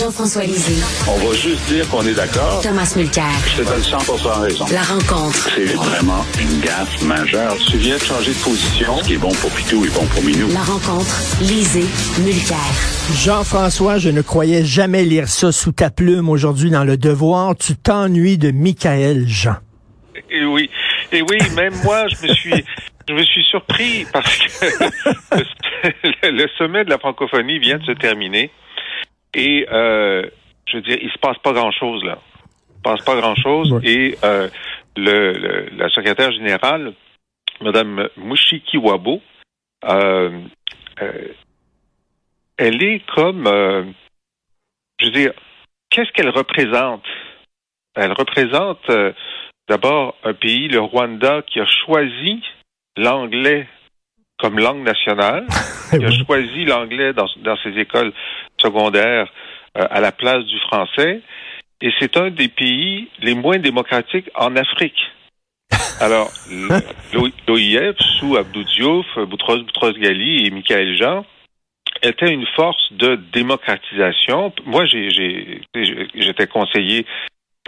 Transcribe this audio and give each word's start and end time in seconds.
Jean-François 0.00 0.44
Lisée. 0.44 0.82
On 1.08 1.28
va 1.28 1.34
juste 1.34 1.68
dire 1.68 1.86
qu'on 1.90 2.00
est 2.06 2.14
d'accord. 2.14 2.62
Thomas 2.62 2.90
Mulcair. 2.96 3.26
Je 3.44 3.62
te 3.62 3.68
donne 3.68 3.82
100 3.82 4.40
raison. 4.40 4.64
La 4.72 4.82
rencontre. 4.82 5.50
C'est 5.54 5.74
vraiment 5.74 6.24
une 6.40 6.60
gaffe 6.60 7.02
majeure. 7.02 7.54
Tu 7.70 7.76
viens 7.76 7.98
de 7.98 8.02
changer 8.02 8.32
de 8.32 8.42
position. 8.42 8.96
Ce 8.96 9.04
qui 9.04 9.14
est 9.14 9.18
bon 9.18 9.28
pour 9.28 9.50
Pitou 9.50 9.84
est 9.84 9.94
bon 9.94 10.06
pour 10.06 10.22
Minou. 10.22 10.48
La 10.54 10.62
rencontre. 10.62 11.14
Lisée. 11.42 11.84
Mulcair. 12.24 12.56
Jean-François, 13.12 13.98
je 13.98 14.08
ne 14.08 14.22
croyais 14.22 14.64
jamais 14.64 15.04
lire 15.04 15.28
ça 15.28 15.52
sous 15.52 15.72
ta 15.72 15.90
plume 15.90 16.30
aujourd'hui 16.30 16.70
dans 16.70 16.84
Le 16.84 16.96
Devoir. 16.96 17.54
Tu 17.54 17.76
t'ennuies 17.76 18.38
de 18.38 18.52
Michael 18.52 19.28
Jean. 19.28 19.56
Et 20.30 20.46
oui. 20.46 20.70
Et 21.12 21.20
oui, 21.20 21.38
même 21.56 21.74
moi, 21.84 22.06
je 22.08 22.26
me 22.26 22.32
suis, 22.32 22.64
je 23.06 23.12
me 23.12 23.22
suis 23.24 23.44
surpris 23.44 24.06
parce 24.10 24.34
que 24.34 24.64
le, 26.22 26.30
le 26.30 26.48
sommet 26.56 26.84
de 26.86 26.90
la 26.90 26.98
francophonie 26.98 27.58
vient 27.58 27.76
de 27.76 27.84
se 27.84 27.92
terminer. 27.92 28.50
Et 29.34 29.66
euh, 29.70 30.28
je 30.66 30.76
veux 30.76 30.82
dire, 30.82 30.98
il 31.00 31.10
se 31.10 31.18
passe 31.18 31.38
pas 31.38 31.52
grand-chose 31.52 32.02
là. 32.04 32.18
Il 32.70 32.76
se 32.76 32.82
passe 32.82 33.04
pas 33.04 33.16
grand-chose. 33.16 33.80
Et 33.84 34.16
euh, 34.24 34.48
le, 34.96 35.32
le, 35.32 35.68
la 35.76 35.88
secrétaire 35.90 36.32
générale, 36.32 36.94
Madame 37.60 38.08
Mushiki 38.16 38.76
Wabo, 38.78 39.20
euh, 39.84 40.40
elle 42.56 42.82
est 42.82 43.02
comme, 43.14 43.44
je 44.98 45.06
veux 45.06 45.12
dire, 45.12 45.32
qu'est-ce 45.90 46.10
qu'elle 46.12 46.30
représente? 46.30 47.04
Elle 47.94 48.12
représente 48.12 48.90
d'abord 49.68 50.16
un 50.24 50.34
pays, 50.34 50.68
le 50.68 50.80
Rwanda, 50.80 51.42
qui 51.42 51.60
a 51.60 51.66
choisi 51.86 52.42
l'anglais 52.96 53.66
comme 54.38 54.58
langue 54.58 54.82
nationale, 54.82 55.46
qui 55.90 56.04
a 56.04 56.10
choisi 56.10 56.64
l'anglais 56.64 57.12
dans, 57.12 57.26
dans 57.38 57.56
ses 57.58 57.78
écoles 57.78 58.12
secondaires 58.60 59.28
euh, 59.78 59.86
à 59.90 60.00
la 60.00 60.12
place 60.12 60.44
du 60.44 60.58
français, 60.60 61.22
et 61.80 61.90
c'est 61.98 62.16
un 62.16 62.30
des 62.30 62.48
pays 62.48 63.08
les 63.20 63.34
moins 63.34 63.58
démocratiques 63.58 64.30
en 64.34 64.54
Afrique. 64.56 65.00
Alors, 66.00 66.30
l'OIF, 67.12 67.96
sous 68.18 68.36
Abdou 68.36 68.64
Diouf, 68.64 69.06
Boutros 69.28 69.58
Boutros 69.58 69.92
Ghali 69.92 70.46
et 70.46 70.50
Michael 70.50 70.96
Jean, 70.96 71.24
était 72.02 72.32
une 72.32 72.46
force 72.54 72.92
de 72.92 73.16
démocratisation. 73.32 74.52
Moi, 74.64 74.84
j'étais 74.86 76.46
conseiller 76.46 77.06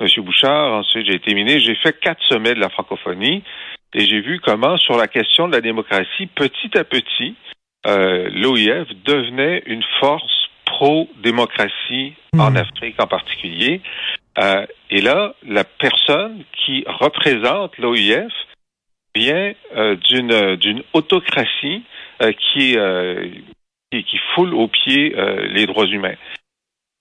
M. 0.00 0.08
Bouchard, 0.24 0.72
ensuite 0.72 1.06
j'ai 1.06 1.14
été 1.14 1.34
ministre, 1.34 1.60
j'ai 1.66 1.74
fait 1.76 1.98
quatre 2.00 2.22
sommets 2.28 2.54
de 2.54 2.60
la 2.60 2.70
francophonie 2.70 3.42
et 3.94 4.06
j'ai 4.06 4.20
vu 4.20 4.40
comment, 4.40 4.78
sur 4.78 4.96
la 4.96 5.06
question 5.06 5.48
de 5.48 5.52
la 5.52 5.60
démocratie, 5.60 6.26
petit 6.34 6.76
à 6.78 6.84
petit, 6.84 7.34
euh, 7.86 8.30
l'OIF 8.32 8.88
devenait 9.04 9.62
une 9.66 9.84
force 10.00 10.48
pro-démocratie 10.64 12.14
en 12.38 12.50
Mhm. 12.50 12.56
Afrique 12.56 13.00
en 13.00 13.06
particulier. 13.06 13.80
Euh, 14.38 14.66
et 14.90 15.00
là, 15.00 15.34
la 15.46 15.64
personne 15.64 16.44
qui 16.52 16.84
représente 16.86 17.76
l'OIF 17.78 18.32
vient 19.14 19.52
euh, 19.76 19.96
d'une 19.96 20.56
d'une 20.56 20.82
autocratie 20.94 21.82
euh, 22.22 22.32
qui, 22.32 22.78
euh, 22.78 23.28
qui 23.90 24.04
qui 24.04 24.18
foule 24.34 24.54
aux 24.54 24.68
pieds 24.68 25.14
euh, 25.16 25.46
les 25.48 25.66
droits 25.66 25.86
humains. 25.86 26.16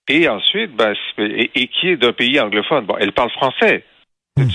Et 0.10 0.28
ensuite, 0.28 0.72
ben, 0.76 0.94
et, 1.18 1.52
et 1.56 1.68
qui 1.68 1.90
est 1.90 1.96
d'un 1.96 2.12
pays 2.12 2.40
anglophone. 2.40 2.86
Bon, 2.86 2.98
elle 3.00 3.14
parle 3.14 3.30
français. 3.32 3.86
Hmm. 4.38 4.48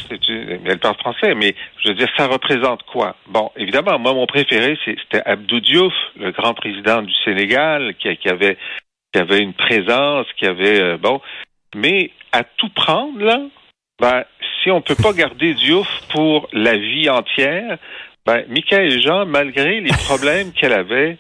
Elle 0.65 0.79
parle 0.79 0.97
français, 0.97 1.35
mais 1.35 1.55
je 1.83 1.89
veux 1.89 1.95
dire, 1.95 2.09
ça 2.17 2.27
représente 2.27 2.83
quoi? 2.85 3.15
Bon, 3.29 3.51
évidemment, 3.57 3.99
moi, 3.99 4.15
mon 4.15 4.27
préféré, 4.27 4.79
c'était 4.85 5.23
Abdou 5.25 5.61
Diouf, 5.61 5.93
le 6.19 6.31
grand 6.33 6.55
président 6.55 7.03
du 7.03 7.13
Sénégal, 7.25 7.95
qui, 7.99 8.15
qui 8.17 8.29
avait 8.29 8.57
qui 9.17 9.23
avait 9.23 9.41
une 9.41 9.55
présence, 9.55 10.27
qui 10.37 10.45
avait 10.45 10.83
euh, 10.83 10.99
bon, 10.99 11.23
mais 11.75 12.11
à 12.33 12.45
tout 12.45 12.69
prendre 12.69 13.19
là, 13.19 13.41
ben 13.99 14.25
si 14.63 14.71
on 14.71 14.83
peut 14.83 14.95
pas 14.95 15.13
garder 15.15 15.55
Diouf 15.55 15.89
pour 16.11 16.49
la 16.53 16.77
vie 16.77 17.09
entière, 17.09 17.79
ben 18.27 18.45
Michael 18.51 19.01
Jean, 19.01 19.25
malgré 19.25 19.81
les 19.81 19.93
problèmes 20.07 20.53
qu'elle 20.53 20.75
avait, 20.75 21.17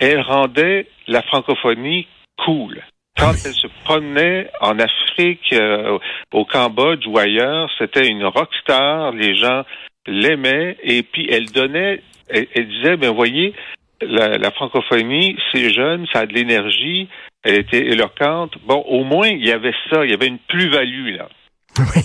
elle 0.00 0.20
rendait 0.22 0.88
la 1.06 1.22
francophonie 1.22 2.08
cool. 2.44 2.82
Quand 3.16 3.32
elle 3.44 3.52
se 3.52 3.68
promenait 3.84 4.50
en 4.60 4.78
Afrique, 4.80 5.52
euh, 5.52 5.98
au 6.32 6.44
Cambodge 6.44 7.06
ou 7.06 7.16
ailleurs, 7.16 7.70
c'était 7.78 8.08
une 8.08 8.24
rockstar. 8.24 9.12
Les 9.12 9.36
gens 9.36 9.62
l'aimaient 10.06 10.78
et 10.82 11.02
puis 11.04 11.28
elle 11.30 11.46
donnait, 11.46 12.02
elle, 12.28 12.48
elle 12.54 12.68
disait, 12.68 12.96
ben 12.96 13.10
voyez, 13.10 13.54
la, 14.02 14.38
la 14.38 14.50
francophonie, 14.50 15.36
c'est 15.52 15.72
jeune, 15.72 16.06
ça 16.12 16.20
a 16.20 16.26
de 16.26 16.32
l'énergie, 16.32 17.08
elle 17.42 17.58
était 17.58 17.86
éloquente. 17.86 18.54
Bon, 18.64 18.82
au 18.86 19.04
moins, 19.04 19.28
il 19.28 19.44
y 19.46 19.52
avait 19.52 19.74
ça, 19.90 20.04
il 20.04 20.10
y 20.10 20.14
avait 20.14 20.26
une 20.26 20.38
plus-value, 20.38 21.16
là. 21.16 21.28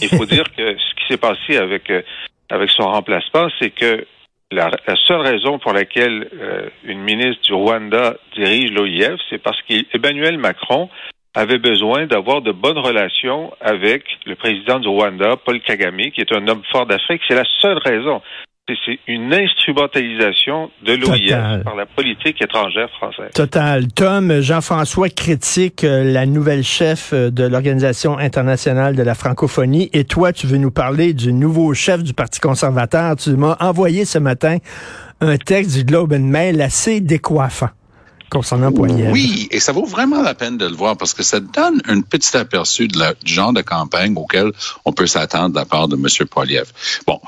Il 0.01 0.09
faut 0.09 0.25
dire 0.25 0.45
que 0.55 0.78
ce 0.78 0.95
qui 0.95 1.07
s'est 1.07 1.17
passé 1.17 1.57
avec, 1.57 1.89
euh, 1.89 2.01
avec 2.50 2.69
son 2.69 2.84
remplacement, 2.84 3.47
c'est 3.59 3.72
que 3.72 4.05
la, 4.51 4.69
la 4.88 4.95
seule 5.07 5.22
raison 5.22 5.57
pour 5.57 5.73
laquelle 5.73 6.29
euh, 6.39 6.69
une 6.84 7.00
ministre 7.00 7.41
du 7.41 7.53
Rwanda 7.53 8.16
dirige 8.35 8.72
l'OIF, 8.72 9.19
c'est 9.29 9.41
parce 9.41 9.59
qu'Emmanuel 9.63 10.38
Macron 10.38 10.89
avait 11.34 11.57
besoin 11.57 12.05
d'avoir 12.05 12.41
de 12.41 12.51
bonnes 12.51 12.78
relations 12.78 13.51
avec 13.59 14.03
le 14.25 14.35
président 14.35 14.79
du 14.79 14.88
Rwanda, 14.88 15.35
Paul 15.35 15.59
Kagame, 15.59 16.11
qui 16.11 16.22
est 16.22 16.31
un 16.31 16.47
homme 16.47 16.61
fort 16.72 16.85
d'Afrique. 16.85 17.23
C'est 17.28 17.35
la 17.35 17.44
seule 17.59 17.79
raison. 17.79 18.22
C'est- 18.68 18.98
une 19.08 19.31
instrumentalisation 19.31 20.72
de 20.84 20.94
l'OIF 20.94 21.64
par 21.64 21.76
la 21.76 21.86
politique 21.86 22.42
étrangère 22.42 22.90
française. 22.98 23.30
Total. 23.36 23.88
Tom, 23.90 24.42
Jean-François 24.42 25.09
critique 25.09 25.84
euh, 25.84 26.03
la 26.03 26.26
nouvelle 26.26 26.64
chef 26.64 27.12
euh, 27.14 27.30
de 27.30 27.44
l'Organisation 27.44 28.18
internationale 28.18 28.96
de 28.96 29.03
la 29.03 29.14
francophonie. 29.14 29.92
Et 29.94 30.03
toi, 30.03 30.34
tu 30.34 30.48
veux 30.48 30.58
nous 30.58 30.72
parler 30.72 31.14
du 31.14 31.31
nouveau 31.31 31.76
chef 31.76 32.02
du 32.03 32.14
Parti 32.16 32.40
conservateur. 32.40 33.16
Tu 33.18 33.31
m'as 33.31 33.56
envoyé 33.59 34.03
ce 34.03 34.18
matin 34.18 34.58
un 35.22 35.38
texte 35.38 35.76
du 35.78 35.84
Globe 35.84 36.14
and 36.14 36.20
Mail 36.22 36.59
assez 36.62 37.02
décoiffant 37.02 37.70
concernant 38.32 38.72
Poilievre. 38.72 39.12
Oui, 39.12 39.47
et 39.52 39.59
ça 39.59 39.72
vaut 39.74 39.86
vraiment 39.86 40.24
la 40.24 40.34
peine 40.34 40.58
de 40.58 40.66
le 40.68 40.74
voir 40.76 40.97
parce 40.97 41.14
que 41.14 41.22
ça 41.22 41.40
donne 41.40 41.80
un 41.88 42.02
petit 42.02 42.36
aperçu 42.36 42.88
de 42.88 42.97
la, 42.97 43.14
du 43.14 43.32
genre 43.32 43.53
de 43.53 43.62
campagne 43.62 44.16
auquel 44.18 44.52
on 44.86 44.92
peut 44.92 45.06
s'attendre 45.06 45.50
de 45.52 45.59
la 45.59 45.66
part 45.66 45.88
de 45.88 45.96
M. 45.96 46.28
Poiliev. 46.28 46.66
Bon, 47.06 47.20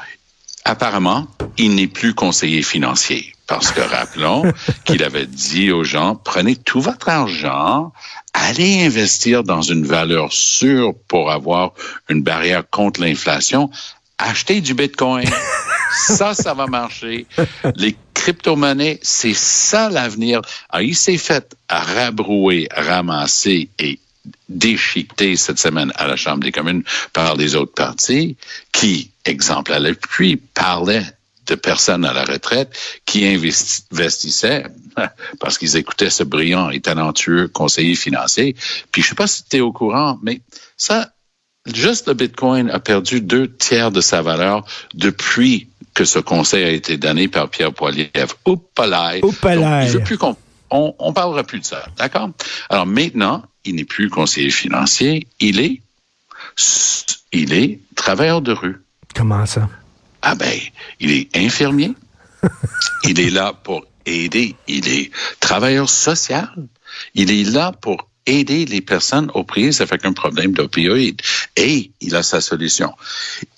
apparemment, 0.67 1.27
il 1.57 1.75
n'est 1.75 1.87
plus 1.87 2.13
conseiller 2.13 2.61
financier 2.61 3.33
parce 3.47 3.71
que 3.71 3.79
rappelons 3.79 4.43
qu'il 4.85 5.03
avait 5.03 5.25
dit 5.25 5.71
aux 5.71 5.85
gens, 5.85 6.15
prenez 6.15 6.57
tout 6.57 6.81
votre 6.81 7.07
argent, 7.07 7.93
allez 8.33 8.85
investir 8.85 9.43
dans 9.43 9.61
une 9.61 9.85
valeur 9.85 10.33
sûre 10.33 10.93
pour 11.07 11.31
avoir 11.31 11.71
une 12.09 12.21
barrière 12.21 12.69
contre 12.69 13.01
l'inflation, 13.01 13.71
achetez 14.17 14.61
du 14.61 14.73
Bitcoin. 14.73 15.29
Ça, 15.89 16.33
ça 16.33 16.53
va 16.53 16.67
marcher. 16.67 17.25
Les 17.75 17.95
crypto-monnaies, 18.13 18.99
c'est 19.01 19.33
ça 19.33 19.89
l'avenir. 19.89 20.41
Alors, 20.69 20.85
il 20.85 20.95
s'est 20.95 21.17
fait 21.17 21.55
rabrouer, 21.69 22.67
ramasser 22.75 23.69
et 23.79 23.97
déchiqueter 24.49 25.35
cette 25.35 25.59
semaine 25.59 25.91
à 25.95 26.07
la 26.07 26.15
Chambre 26.15 26.43
des 26.43 26.51
communes 26.51 26.83
par 27.13 27.35
les 27.35 27.55
autres 27.55 27.73
partis 27.73 28.37
qui, 28.71 29.11
exemple 29.25 29.73
à 29.73 29.79
l'appui, 29.79 30.37
parlaient 30.37 31.05
de 31.47 31.55
personnes 31.55 32.05
à 32.05 32.13
la 32.13 32.23
retraite 32.23 32.77
qui 33.05 33.21
investi- 33.21 33.83
investissaient 33.93 34.65
parce 35.39 35.57
qu'ils 35.57 35.77
écoutaient 35.77 36.09
ce 36.09 36.23
brillant 36.23 36.69
et 36.69 36.81
talentueux 36.81 37.47
conseiller 37.47 37.95
financier. 37.95 38.55
Puis 38.91 39.01
je 39.01 39.09
sais 39.09 39.15
pas 39.15 39.27
si 39.27 39.43
tu 39.47 39.57
es 39.57 39.61
au 39.61 39.71
courant, 39.71 40.19
mais 40.21 40.41
ça, 40.75 41.09
juste 41.65 42.07
le 42.07 42.13
Bitcoin 42.13 42.69
a 42.69 42.79
perdu 42.79 43.21
deux 43.21 43.49
tiers 43.49 43.91
de 43.91 44.01
sa 44.01 44.21
valeur 44.21 44.65
depuis 44.93 45.69
que 45.93 46.05
ce 46.05 46.19
conseil 46.19 46.63
a 46.63 46.69
été 46.69 46.97
donné 46.97 47.27
par 47.27 47.49
Pierre 47.49 47.73
Poilievre. 47.73 48.35
Oupalaï. 48.45 49.21
Oupalaï. 49.23 49.85
Donc, 49.85 49.91
Je 49.93 49.97
veux 49.97 50.03
plus 50.03 50.17
qu'on 50.17 50.35
on, 50.69 50.93
on 50.99 51.13
parlera 51.13 51.43
plus 51.43 51.59
de 51.59 51.65
ça, 51.65 51.85
d'accord? 51.97 52.29
Alors 52.69 52.85
maintenant, 52.85 53.43
il 53.67 53.75
n'est 53.75 53.85
plus 53.85 54.09
conseiller 54.09 54.49
financier, 54.49 55.27
il 55.39 55.59
est 55.59 55.81
il 57.31 57.53
est 57.53 57.79
travailleur 57.95 58.41
de 58.41 58.53
rue. 58.53 58.81
Comment 59.13 59.45
ça? 59.45 59.69
Ah 60.21 60.35
ben, 60.35 60.59
il 60.99 61.11
est 61.11 61.35
infirmier. 61.35 61.93
il 63.03 63.19
est 63.19 63.29
là 63.29 63.53
pour 63.53 63.85
aider. 64.05 64.55
Il 64.67 64.87
est 64.87 65.11
travailleur 65.39 65.89
social. 65.89 66.49
Il 67.13 67.31
est 67.31 67.43
là 67.43 67.71
pour 67.71 68.09
aider 68.25 68.65
les 68.65 68.81
personnes 68.81 69.29
aux 69.33 69.43
prises 69.43 69.81
avec 69.81 70.05
un 70.05 70.13
problème 70.13 70.53
d'opioïdes. 70.53 71.21
Et 71.55 71.91
il 72.01 72.15
a 72.15 72.23
sa 72.23 72.41
solution. 72.41 72.93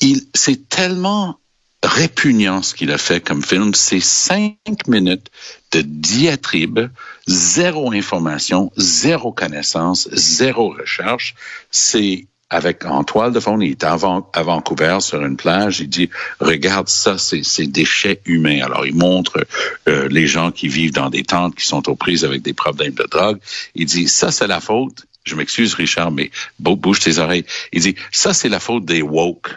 Il, 0.02 0.22
c'est 0.34 0.68
tellement 0.70 1.40
répugnant 1.84 2.62
ce 2.62 2.76
qu'il 2.76 2.92
a 2.92 2.98
fait 2.98 3.22
comme 3.22 3.44
film. 3.44 3.74
C'est 3.74 4.00
cinq 4.00 4.58
minutes 4.88 5.28
de 5.72 5.81
diatribe, 5.81 6.80
zéro 7.28 7.92
information, 7.92 8.72
zéro 8.78 9.31
connaissance, 9.31 10.10
zéro 10.12 10.70
recherche. 10.70 11.36
C'est 11.72 12.26
avec 12.52 12.84
en 12.86 13.04
toile 13.04 13.31
de 13.31 13.40
fond, 13.40 13.60
il 13.62 13.72
est 13.72 13.84
à, 13.84 13.96
Van- 13.96 14.28
à 14.34 14.42
Vancouver 14.42 14.98
sur 15.02 15.24
une 15.24 15.38
plage. 15.38 15.81
Il 15.81 15.90
dit 15.90 16.10
regarde 16.40 16.90
ça, 16.90 17.20
c'est 17.20 17.44
c'est 17.44 17.68
déchets 17.68 18.22
humains. 18.25 18.62
Alors 18.64 18.88
il 18.88 18.96
montre 18.96 19.46
euh, 19.88 20.08
les 20.10 20.25
gens 20.25 20.52
qui 20.52 20.68
vivent 20.68 20.94
dans 20.94 21.12
des 21.12 21.24
tentes 21.24 21.56
qui 21.56 21.66
sont 21.66 21.88
aux 21.88 21.96
prises 21.96 22.25
avec 22.25 22.42
des 22.42 22.54
problèmes 22.54 22.96
de 22.96 23.08
drogue. 23.10 23.40
Il 23.75 23.86
dit 23.86 24.08
ça 24.08 24.32
c'est 24.32 24.48
la 24.48 24.60
faute 24.60 25.06
je 25.25 25.36
m'excuse 25.36 25.75
Richard, 25.75 26.12
mais 26.12 26.32
bouge 26.60 27.00
tes 27.00 27.20
oreilles. 27.20 27.46
Il 27.72 27.82
dit, 27.82 27.96
ça 28.12 28.34
c'est 28.34 28.50
la 28.50 28.60
faute 28.60 28.86
des 28.86 29.02
woke. 29.02 29.52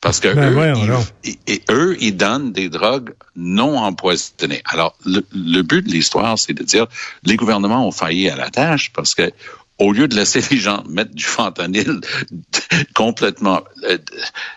Parce 0.00 0.18
que 0.20 0.28
Ben 0.32 0.50
eux, 0.50 0.54
voyons 0.54 1.04
ils, 1.24 1.30
et, 1.46 1.54
et 1.54 1.62
eux, 1.70 1.96
ils 2.00 2.16
donnent 2.16 2.52
des 2.52 2.68
drogues 2.70 3.12
non 3.36 3.76
empoisonnées. 3.76 4.62
Alors, 4.64 4.96
le, 5.04 5.24
le 5.34 5.62
but 5.62 5.86
de 5.86 5.90
l'histoire, 5.92 6.38
c'est 6.38 6.54
de 6.54 6.62
dire 6.62 6.86
les 7.24 7.36
gouvernements 7.36 7.86
ont 7.86 7.92
failli 7.92 8.28
à 8.30 8.36
la 8.36 8.48
tâche 8.50 8.92
parce 8.94 9.14
que 9.14 9.30
au 9.78 9.92
lieu 9.92 10.08
de 10.08 10.16
laisser 10.16 10.40
les 10.50 10.56
gens 10.58 10.82
mettre 10.88 11.14
du 11.14 11.24
fentanyl 11.24 12.00
complètement 12.94 13.62
euh, 13.84 13.98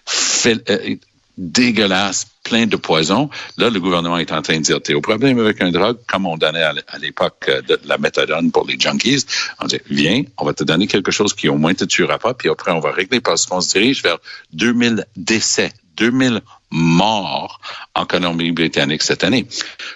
fait- 0.06 0.70
euh, 0.70 0.96
dégueulasse, 1.38 2.28
plein 2.44 2.68
de 2.68 2.76
poison, 2.76 3.30
là, 3.58 3.70
le 3.70 3.80
gouvernement 3.80 4.18
est 4.18 4.32
en 4.32 4.42
train 4.42 4.58
de 4.58 4.64
dire, 4.64 4.82
t'es 4.82 4.94
au 4.94 5.02
problème 5.02 5.40
avec 5.40 5.62
un 5.62 5.72
drogue, 5.72 5.98
comme 6.08 6.26
on 6.26 6.38
donnait 6.38 6.64
à 6.64 6.98
l'époque 7.00 7.46
euh, 7.48 7.62
de 7.62 7.80
la 7.86 7.98
méthadone 7.98 8.52
pour 8.52 8.68
les 8.68 8.78
junkies. 8.80 9.26
On 9.60 9.66
dit, 9.66 9.80
viens, 9.90 10.24
on 10.38 10.46
va 10.46 10.54
te 10.54 10.64
donner 10.64 10.88
quelque 10.88 11.12
chose 11.12 11.34
qui 11.34 11.50
au 11.50 11.58
moins 11.58 11.74
te 11.74 11.86
tuera 11.86 12.20
pas, 12.20 12.34
puis 12.34 12.50
après, 12.50 12.72
on 12.72 12.80
va 12.80 12.92
régler 12.92 13.22
parce 13.22 13.46
qu'on 13.46 13.62
se 13.62 13.72
dirige 13.72 14.04
vers 14.04 14.18
2000 14.54 15.06
décès, 15.16 15.72
2000 15.98 16.42
morts 16.70 17.62
en 17.96 18.06
Colombie-Britannique 18.06 19.04
cette 19.04 19.24
année. 19.24 19.48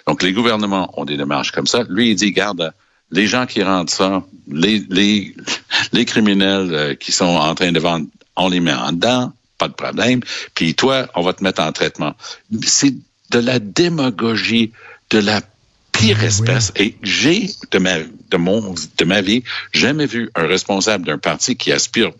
Donc, 0.06 0.22
les 0.22 0.32
gouvernements 0.32 0.92
ont 0.98 1.04
des 1.04 1.16
démarches 1.16 1.52
comme 1.52 1.66
ça. 1.66 1.84
Lui, 1.88 2.10
il 2.10 2.14
dit, 2.16 2.32
garde, 2.32 2.72
les 3.10 3.26
gens 3.26 3.46
qui 3.46 3.62
rendent 3.62 3.90
ça, 3.90 4.22
les 4.48 5.34
criminels 6.06 6.74
euh, 6.74 6.94
qui 6.94 7.12
sont 7.12 7.24
en 7.24 7.54
train 7.54 7.72
de 7.72 7.80
vendre, 7.80 8.06
on 8.36 8.48
les 8.48 8.60
met 8.60 8.72
en 8.72 8.92
dedans, 8.92 9.32
pas 9.58 9.68
de 9.68 9.74
problème. 9.74 10.20
Puis 10.54 10.74
toi, 10.74 11.08
on 11.14 11.22
va 11.22 11.32
te 11.32 11.42
mettre 11.42 11.62
en 11.62 11.72
traitement. 11.72 12.14
C'est 12.64 12.94
de 13.30 13.38
la 13.38 13.58
démagogie, 13.58 14.72
de 15.10 15.18
la 15.18 15.42
pire 15.92 16.22
espèce. 16.22 16.72
Et 16.76 16.94
j'ai, 17.02 17.50
de 17.70 17.78
ma, 17.78 17.98
de 17.98 18.36
mon, 18.36 18.74
de 18.98 19.04
ma 19.04 19.20
vie, 19.20 19.42
jamais 19.72 20.06
vu 20.06 20.30
un 20.34 20.46
responsable 20.46 21.04
d'un 21.06 21.18
parti 21.18 21.56
qui 21.56 21.72
aspire 21.72 22.12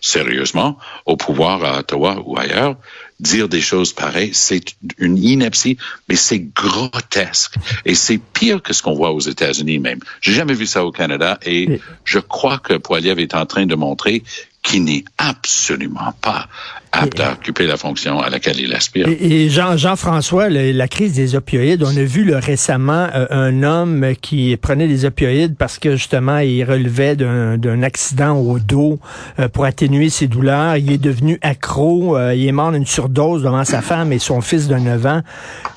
sérieusement 0.00 0.76
au 1.06 1.16
pouvoir 1.16 1.64
à 1.64 1.78
Ottawa 1.78 2.22
ou 2.24 2.38
ailleurs, 2.38 2.76
dire 3.18 3.48
des 3.48 3.62
choses 3.62 3.94
pareilles, 3.94 4.32
c'est 4.34 4.62
une 4.98 5.16
ineptie, 5.16 5.78
mais 6.08 6.16
c'est 6.16 6.38
grotesque. 6.38 7.54
Et 7.86 7.94
c'est 7.94 8.18
pire 8.18 8.62
que 8.62 8.74
ce 8.74 8.82
qu'on 8.82 8.92
voit 8.94 9.12
aux 9.12 9.20
États-Unis 9.20 9.78
même. 9.78 10.00
J'ai 10.20 10.32
jamais 10.34 10.52
vu 10.52 10.66
ça 10.66 10.84
au 10.84 10.92
Canada 10.92 11.38
et 11.42 11.62
Et- 11.62 11.80
je 12.04 12.18
crois 12.18 12.58
que 12.58 12.74
Poiliev 12.74 13.18
est 13.18 13.34
en 13.34 13.46
train 13.46 13.64
de 13.66 13.74
montrer 13.74 14.22
qu'il 14.66 14.84
n'est 14.84 15.04
absolument 15.18 16.12
pas 16.20 16.46
apte 16.92 17.20
à 17.20 17.32
occuper 17.32 17.66
la 17.66 17.76
fonction 17.76 18.20
à 18.20 18.30
laquelle 18.30 18.58
il 18.58 18.72
aspire. 18.72 19.06
Et, 19.06 19.44
et 19.44 19.50
Jean, 19.50 19.76
Jean-François, 19.76 20.48
le- 20.48 20.72
la 20.72 20.88
crise 20.88 21.12
des 21.12 21.34
opioïdes, 21.34 21.82
on 21.82 21.94
a 21.94 22.02
vu 22.02 22.24
le, 22.24 22.36
récemment 22.36 23.08
euh, 23.14 23.26
un 23.30 23.62
homme 23.64 24.14
qui 24.22 24.56
prenait 24.56 24.88
des 24.88 25.04
opioïdes 25.04 25.56
parce 25.56 25.78
que 25.78 25.92
justement 25.96 26.38
il 26.38 26.64
relevait 26.64 27.14
d'un 27.14 27.58
d'un 27.58 27.82
accident 27.82 28.36
au 28.38 28.58
dos 28.58 28.98
euh, 29.38 29.48
pour 29.48 29.66
atténuer 29.66 30.08
ses 30.08 30.26
douleurs. 30.26 30.78
Il 30.78 30.90
est 30.90 30.96
devenu 30.98 31.38
accro, 31.42 32.16
euh, 32.16 32.34
il 32.34 32.46
est 32.48 32.52
mort 32.52 32.72
d'une 32.72 32.86
surdose 32.86 33.42
devant 33.42 33.64
sa 33.64 33.82
femme 33.82 34.10
et 34.12 34.18
son 34.18 34.40
fils 34.40 34.66
de 34.66 34.76
9 34.76 35.06
ans. 35.06 35.20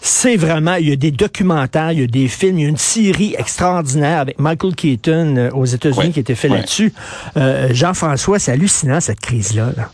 C'est 0.02 0.38
vraiment, 0.38 0.76
il 0.76 0.88
y 0.88 0.92
a 0.94 0.96
des 0.96 1.12
documentaires, 1.12 1.92
il 1.92 2.00
y 2.00 2.04
a 2.04 2.08
des 2.08 2.30
films, 2.30 2.60
il 2.60 2.64
y 2.64 2.66
a 2.66 2.70
une 2.70 2.78
série 2.78 3.36
extraordinaire 3.38 4.20
avec 4.20 4.40
Michael 4.40 4.74
Keaton 4.74 5.50
aux 5.54 5.66
États-Unis 5.66 6.00
Ouais, 6.00 6.12
qui 6.12 6.20
a 6.20 6.22
été 6.22 6.36
fait 6.36 6.48
ouais. 6.50 6.58
là-dessus. 6.58 6.94
Jean-François, 7.72 8.40
c'est 8.40 8.54
hallucinant 8.54 8.79
cette 9.00 9.20
crise-là. 9.20 9.72
là. 9.76 9.90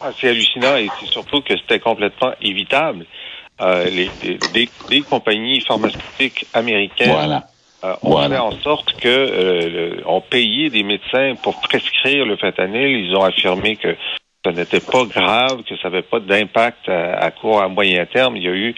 Ah, 0.00 0.10
c'est 0.20 0.28
hallucinant 0.28 0.76
et 0.76 0.88
c'est 1.00 1.06
surtout 1.06 1.40
que 1.40 1.56
c'était 1.56 1.80
complètement 1.80 2.32
évitable. 2.42 3.06
Euh, 3.60 3.84
les, 3.84 4.10
les, 4.22 4.38
les- 4.54 4.68
les 4.90 5.00
compagnies 5.02 5.60
pharmaceutiques 5.60 6.44
américaines 6.52 7.10
Voilà. 7.12 7.44
euh, 7.84 7.94
ont 8.02 8.10
Voilà. 8.10 8.36
fait 8.36 8.40
en 8.42 8.52
sorte 8.60 8.92
que 9.00 9.08
euh, 9.08 9.68
le- 9.96 10.02
payé 10.20 10.68
des 10.70 10.82
médecins 10.82 11.34
pour 11.42 11.60
prescrire 11.60 12.24
le 12.26 12.36
fentanyl. 12.36 13.06
Ils 13.06 13.14
ont 13.16 13.22
affirmé 13.22 13.76
que 13.76 13.96
ça 14.44 14.52
n'était 14.52 14.80
pas 14.80 15.04
grave, 15.04 15.62
que 15.62 15.76
ça 15.78 15.88
n'avait 15.88 16.02
pas 16.02 16.20
d'impact 16.20 16.88
à, 16.88 17.14
à 17.14 17.30
court 17.30 17.62
à 17.62 17.68
moyen 17.68 18.04
terme. 18.06 18.36
Il 18.36 18.42
y 18.42 18.48
a 18.48 18.52
eu 18.52 18.74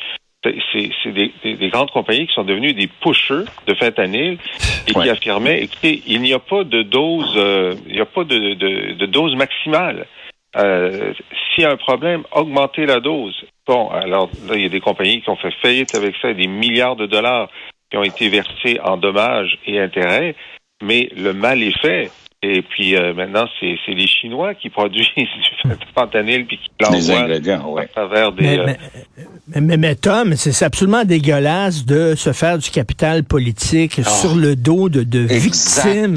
c'est 0.73 1.13
des, 1.13 1.33
des- 1.43 1.55
des 1.55 1.69
grandes 1.69 1.91
compagnies 1.91 2.27
qui 2.27 2.35
sont 2.35 2.45
devenues 2.45 2.73
des 2.75 2.87
pushers 2.89 3.45
de 3.67 3.75
fentanyl 3.75 4.39
et 4.87 4.93
qui 4.93 5.09
affirmaient 5.11 5.63
écoutez, 5.63 6.03
il 6.07 6.21
n'y 6.23 6.33
a 6.33 6.39
pas 6.39 6.65
de 6.65 6.83
dose 6.83 7.33
euh, 7.37 7.75
il 7.87 7.95
n'y 7.95 8.01
a 8.01 8.07
pas 8.07 8.25
de, 8.25 8.55
de, 8.55 8.93
de 8.95 9.07
dose 9.07 9.35
maximale. 9.37 10.07
Euh, 10.57 11.13
S'il 11.55 11.65
y 11.65 11.67
a 11.67 11.71
un 11.73 11.77
problème, 11.77 12.23
augmentez 12.33 12.87
la 12.87 13.01
dose. 13.01 13.45
Bon, 13.67 13.89
alors 13.91 14.31
là, 14.49 14.55
il 14.57 14.63
y 14.63 14.67
a 14.67 14.69
des 14.71 14.81
compagnies 14.81 15.21
qui 15.21 15.29
ont 15.29 15.37
fait 15.37 15.53
faillite 15.61 15.95
avec 15.95 16.15
ça, 16.23 16.33
des 16.33 16.47
milliards 16.47 16.97
de 16.97 17.07
dollars 17.07 17.49
qui 17.91 17.97
ont 17.99 18.03
été 18.03 18.29
versés 18.29 18.79
en 18.83 18.97
dommages 18.97 19.59
et 19.67 19.79
intérêts, 19.81 20.35
mais 20.83 21.09
le 21.17 21.33
mal 21.33 21.63
est 21.63 21.79
fait. 21.81 22.11
Et 22.43 22.61
puis 22.63 22.95
euh, 22.95 23.15
maintenant, 23.15 23.47
c'est 23.59 23.77
les 23.89 24.07
Chinois 24.07 24.55
qui 24.55 24.69
produisent 24.69 25.07
du 25.17 25.25
fentanyl 25.95 26.47
puis 26.47 26.59
qui 26.59 26.71
l'envoient 26.81 27.21
ingrédients, 27.23 27.71
ouais. 27.71 27.85
à 27.85 27.87
travers 27.89 28.31
des... 28.33 28.43
Mais, 28.43 28.59
euh, 28.59 28.67
mais, 28.67 28.77
mais, 29.49 29.61
mais- 29.63 29.77
mais 29.79 29.95
Tom, 29.95 30.37
c'est 30.37 30.65
absolument 30.65 31.05
dégueulasse 31.05 31.87
de 31.87 32.15
se 32.15 32.33
faire 32.33 32.59
du 32.59 32.69
capital 32.71 33.25
politique 33.25 34.01
Ah. 34.05 34.09
sur 34.11 34.35
le 34.37 34.55
dos 34.55 34.89
de, 34.91 35.03
de 35.03 35.21
victimes 35.21 36.17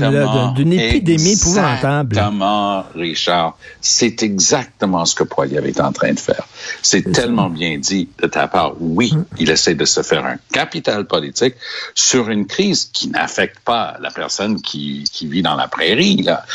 d'une 0.55 0.73
épidémie 0.73 1.33
épouvantable. 1.33 2.17
Exactement, 2.17 2.83
Richard. 2.95 3.57
C'est 3.79 4.21
exactement 4.21 5.05
ce 5.05 5.15
que 5.15 5.23
Poiliev 5.23 5.65
est 5.65 5.79
en 5.79 5.93
train 5.93 6.11
de 6.13 6.19
faire. 6.19 6.45
C'est 6.81 7.11
tellement 7.13 7.49
bien 7.49 7.77
dit 7.77 8.09
de 8.21 8.27
ta 8.27 8.47
part. 8.47 8.73
Oui, 8.79 9.11
Hum. 9.13 9.25
il 9.39 9.49
essaie 9.49 9.73
de 9.75 9.85
se 9.85 10.03
faire 10.03 10.25
un 10.25 10.35
capital 10.53 11.05
politique 11.07 11.55
sur 11.95 12.29
une 12.29 12.45
crise 12.45 12.85
qui 12.93 13.07
n'affecte 13.09 13.59
pas 13.61 13.95
la 14.01 14.11
personne 14.11 14.61
qui, 14.61 15.05
qui 15.11 15.25
vit 15.27 15.41
dans 15.41 15.55
la 15.55 15.67
prairie. 15.69 16.08
Là. 16.17 16.45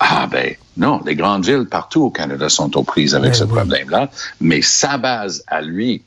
Ah 0.00 0.26
ben 0.30 0.54
non, 0.76 1.00
les 1.04 1.14
grandes 1.16 1.44
villes 1.44 1.66
partout 1.70 2.02
au 2.04 2.10
Canada 2.10 2.48
sont 2.48 2.76
aux 2.76 2.82
prises 2.84 3.14
avec 3.14 3.30
Ben 3.32 3.36
ce 3.38 3.44
oui. 3.44 3.50
problème-là. 3.50 4.10
Mais 4.40 4.62
sa 4.62 4.96
base 4.98 5.42
à 5.46 5.60
lui, 5.60 6.02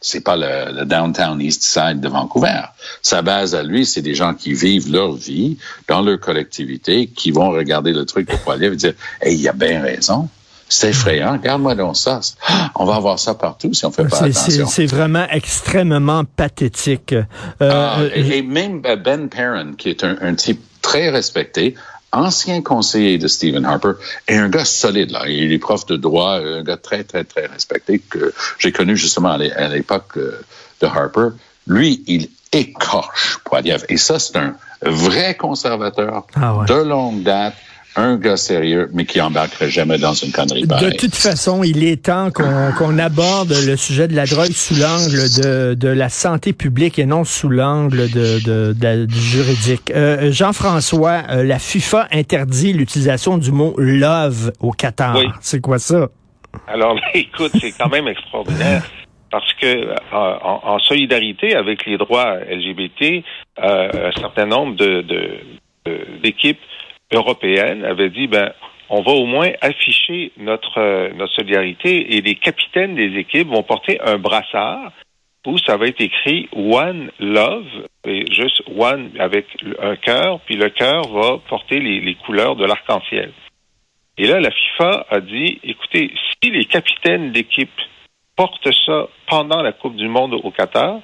c'est 0.00 0.20
pas 0.22 0.36
le, 0.36 0.80
le 0.80 0.84
downtown 0.84 1.40
East 1.40 1.62
Side 1.62 2.00
de 2.00 2.08
Vancouver. 2.08 2.60
Sa 3.02 3.22
base 3.22 3.54
à 3.54 3.62
lui, 3.62 3.86
c'est 3.86 4.02
des 4.02 4.14
gens 4.14 4.34
qui 4.34 4.52
vivent 4.52 4.90
leur 4.92 5.12
vie 5.14 5.56
dans 5.88 6.02
leur 6.02 6.18
collectivité, 6.18 7.06
qui 7.06 7.30
vont 7.30 7.50
regarder 7.50 7.92
le 7.92 8.04
truc 8.04 8.28
de 8.28 8.36
Poiliev 8.36 8.72
et 8.72 8.76
dire, 8.76 8.94
hey, 9.20 9.36
il 9.38 9.48
a 9.48 9.52
bien 9.52 9.80
raison. 9.80 10.28
C'est 10.68 10.88
effrayant. 10.88 11.32
Regarde-moi 11.34 11.74
donc 11.74 11.96
ça. 11.98 12.20
Ah, 12.48 12.70
On 12.76 12.86
va 12.86 12.94
avoir 12.96 13.18
ça 13.18 13.34
partout 13.34 13.74
si 13.74 13.84
on 13.84 13.90
fait 13.92 14.04
pas 14.08 14.22
attention. 14.24 14.66
c'est 14.66 14.86
vraiment 14.86 15.26
extrêmement 15.30 16.24
pathétique. 16.24 17.12
Euh, 17.12 17.22
Ah, 17.60 18.00
euh, 18.00 18.10
et, 18.14 18.38
et 18.38 18.42
même 18.42 18.80
Ben 18.80 19.28
Perrin, 19.28 19.74
qui 19.76 19.90
est 19.90 20.02
un, 20.02 20.16
un 20.22 20.34
type 20.34 20.62
très 20.80 21.10
respecté, 21.10 21.74
ancien 22.12 22.60
conseiller 22.62 23.18
de 23.18 23.26
Stephen 23.28 23.64
Harper, 23.64 23.92
et 24.28 24.36
un 24.36 24.48
gars 24.48 24.64
solide. 24.64 25.10
Là. 25.10 25.22
Il 25.28 25.52
est 25.52 25.58
prof 25.58 25.86
de 25.86 25.96
droit, 25.96 26.34
un 26.34 26.62
gars 26.62 26.76
très, 26.76 27.04
très, 27.04 27.24
très 27.24 27.46
respecté 27.46 27.98
que 27.98 28.32
j'ai 28.58 28.70
connu 28.72 28.96
justement 28.96 29.32
à 29.32 29.38
l'é- 29.38 29.52
à 29.52 29.68
l'époque 29.68 30.16
euh, 30.18 30.40
de 30.80 30.86
Harper. 30.86 31.28
Lui, 31.66 32.02
il 32.06 32.28
écorche 32.52 33.38
Poiliev. 33.44 33.84
Et 33.88 33.96
ça, 33.96 34.18
c'est 34.18 34.36
un 34.36 34.54
vrai 34.82 35.36
conservateur 35.36 36.26
Ah 36.34 36.54
ouais. 36.56 36.66
de 36.66 36.74
longue 36.74 37.22
date, 37.22 37.54
un 37.96 38.16
gars 38.16 38.36
sérieux, 38.38 38.88
mais 38.94 39.04
qui 39.04 39.20
embarquerait 39.20 39.68
jamais 39.70 39.98
dans 39.98 40.14
une 40.14 40.32
connerie 40.32 40.62
de 40.62 40.66
pareille. 40.66 40.96
toute 40.96 41.14
façon, 41.14 41.62
il 41.62 41.84
est 41.84 42.04
temps 42.06 42.30
qu'on 42.30 42.72
qu'on 42.78 42.98
aborde 42.98 43.52
le 43.66 43.76
sujet 43.76 44.08
de 44.08 44.14
la 44.16 44.24
drogue 44.26 44.50
sous 44.52 44.74
l'angle 44.74 45.28
de, 45.42 45.74
de 45.74 45.88
la 45.88 46.08
santé 46.08 46.52
publique 46.54 46.98
et 46.98 47.04
non 47.06 47.24
sous 47.24 47.48
l'angle 47.50 48.10
de, 48.10 48.42
de- 48.44 48.72
de- 48.72 49.04
du 49.06 49.20
juridique. 49.20 49.90
Euh, 49.94 50.32
Jean-François, 50.32 51.22
euh, 51.30 51.44
la 51.44 51.58
FIFA 51.58 52.08
interdit 52.12 52.72
l'utilisation 52.72 53.36
du 53.36 53.52
mot 53.52 53.74
love 53.76 54.52
au 54.60 54.70
Qatar. 54.70 55.16
Oui. 55.16 55.26
C'est 55.40 55.60
quoi 55.60 55.78
ça? 55.78 56.08
Alors, 56.68 56.98
écoute, 57.14 57.52
c'est 57.60 57.72
quand 57.72 57.88
même 57.90 58.08
extraordinaire 58.08 58.82
parce 59.30 59.52
que 59.54 59.66
euh, 59.66 59.94
en, 60.12 60.60
en 60.64 60.78
solidarité 60.78 61.54
avec 61.54 61.86
les 61.86 61.96
droits 61.98 62.36
LGBT, 62.50 63.24
euh, 63.62 64.10
un 64.14 64.20
certain 64.20 64.46
nombre 64.46 64.76
de, 64.76 65.02
de- 65.02 65.36
européennes 67.12 67.84
avaient 67.84 68.10
dit 68.10 68.26
ben 68.26 68.52
on 68.88 69.02
va 69.02 69.12
au 69.12 69.26
moins 69.26 69.50
afficher 69.60 70.32
notre 70.36 70.78
euh, 70.78 71.10
notre 71.16 71.32
solidarité 71.34 72.16
et 72.16 72.20
les 72.20 72.34
capitaines 72.34 72.94
des 72.94 73.16
équipes 73.18 73.48
vont 73.48 73.62
porter 73.62 74.00
un 74.00 74.18
brassard 74.18 74.92
où 75.46 75.58
ça 75.58 75.76
va 75.76 75.86
être 75.86 76.00
écrit 76.00 76.48
One 76.52 77.10
Love, 77.18 77.66
et 78.04 78.32
juste 78.32 78.62
One 78.76 79.10
avec 79.18 79.46
un 79.80 79.96
cœur, 79.96 80.40
puis 80.40 80.56
le 80.56 80.68
cœur 80.70 81.08
va 81.08 81.38
porter 81.48 81.80
les, 81.80 82.14
couleurs 82.14 82.56
de 82.56 82.64
l'arc-en-ciel. 82.64 83.32
Et 84.18 84.26
là, 84.26 84.40
la 84.40 84.50
FIFA 84.50 85.06
a 85.10 85.20
dit, 85.20 85.58
écoutez, 85.64 86.12
si 86.42 86.50
les 86.50 86.64
capitaines 86.64 87.32
d'équipe 87.32 87.70
portent 88.36 88.70
ça 88.86 89.08
pendant 89.26 89.62
la 89.62 89.72
Coupe 89.72 89.96
du 89.96 90.08
Monde 90.08 90.34
au 90.34 90.50
Qatar, 90.50 91.00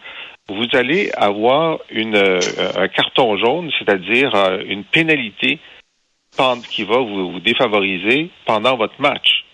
vous 0.48 0.66
allez 0.72 1.10
avoir 1.16 1.78
euh, 1.94 2.40
un 2.76 2.88
carton 2.88 3.36
jaune, 3.36 3.70
c'est-à-dire 3.78 4.34
euh, 4.34 4.62
une 4.66 4.84
pénalité 4.84 5.58
qui 6.68 6.84
va 6.84 6.98
vous, 6.98 7.32
vous 7.32 7.40
défavoriser 7.40 8.30
pendant 8.46 8.76
votre 8.76 9.00
match. 9.00 9.44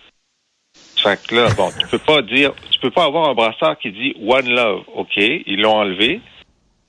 Fait 0.97 1.21
que 1.27 1.35
là, 1.35 1.49
bon, 1.57 1.71
tu 1.79 1.87
peux 1.89 1.99
pas 1.99 2.23
dire, 2.23 2.53
tu 2.71 2.79
peux 2.79 2.91
pas 2.91 3.05
avoir 3.05 3.29
un 3.29 3.35
brassard 3.35 3.79
qui 3.79 3.91
dit 3.93 4.15
One 4.21 4.49
Love. 4.49 4.85
OK, 4.95 5.17
ils 5.17 5.61
l'ont 5.61 5.77
enlevé. 5.77 6.21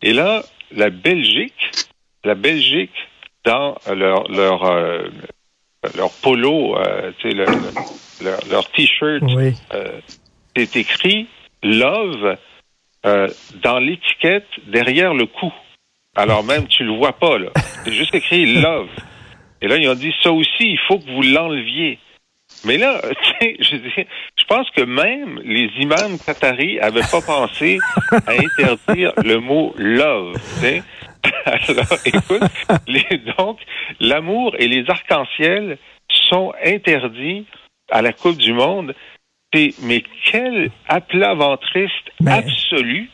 Et 0.02 0.14
là, 0.14 0.44
la 0.72 0.90
Belgique, 0.90 1.72
la 2.24 2.36
Belgique 2.36 2.94
dans 3.46 3.76
leur 3.94 4.28
leur 4.30 4.64
euh, 4.66 5.08
leur 5.96 6.12
polo, 6.22 6.78
euh, 6.78 7.12
leur, 7.24 8.40
leur 8.50 8.72
t-shirt, 8.72 9.24
Oui. 9.24 9.54
euh, 9.74 10.00
c'est 10.56 10.76
écrit 10.78 11.28
Love 11.64 12.38
euh, 13.06 13.28
dans 13.62 13.80
l'étiquette 13.80 14.48
derrière 14.68 15.14
le 15.14 15.26
cou. 15.28 15.54
Alors 16.16 16.44
même, 16.44 16.68
tu 16.68 16.84
le 16.84 16.94
vois 16.96 17.14
pas, 17.14 17.38
là. 17.38 17.50
C'est 17.84 17.92
juste 17.94 18.16
écrit 18.16 18.62
Love. 18.62 18.90
Et 19.62 19.68
là, 19.68 19.78
ils 19.78 19.88
ont 19.90 19.96
dit, 19.96 20.14
ça 20.22 20.32
aussi, 20.32 20.72
il 20.72 20.80
faut 20.88 21.00
que 21.00 21.10
vous 21.10 21.22
l'enleviez. 21.22 22.00
Mais 22.66 22.78
là, 22.78 23.02
tu 23.24 23.32
sais, 23.40 23.58
je, 23.60 23.76
veux 23.76 23.90
dire, 23.90 24.06
je 24.38 24.44
pense 24.46 24.70
que 24.72 24.82
même 24.84 25.40
les 25.44 25.70
imams 25.80 26.18
qataris 26.26 26.80
avaient 26.80 27.02
pas 27.12 27.22
pensé 27.22 27.80
à 28.12 28.32
interdire 28.32 29.14
le 29.24 29.40
mot 29.40 29.74
love. 29.78 30.36
Alors, 31.46 32.00
écoute, 32.06 32.44
les- 32.88 33.18
donc, 33.38 33.60
l'amour 34.00 34.56
et 34.60 34.68
les 34.68 34.88
arcs-en-ciel 34.90 35.78
sont 36.30 36.54
interdits 36.64 37.46
à 37.92 38.02
la 38.02 38.14
Coupe 38.14 38.38
du 38.38 38.54
Monde. 38.54 38.94
Mais 39.84 40.04
quel 40.26 40.70
aplat 40.88 41.34
ventriste 41.34 42.12
Mais- 42.20 42.32
absolu 42.32 43.10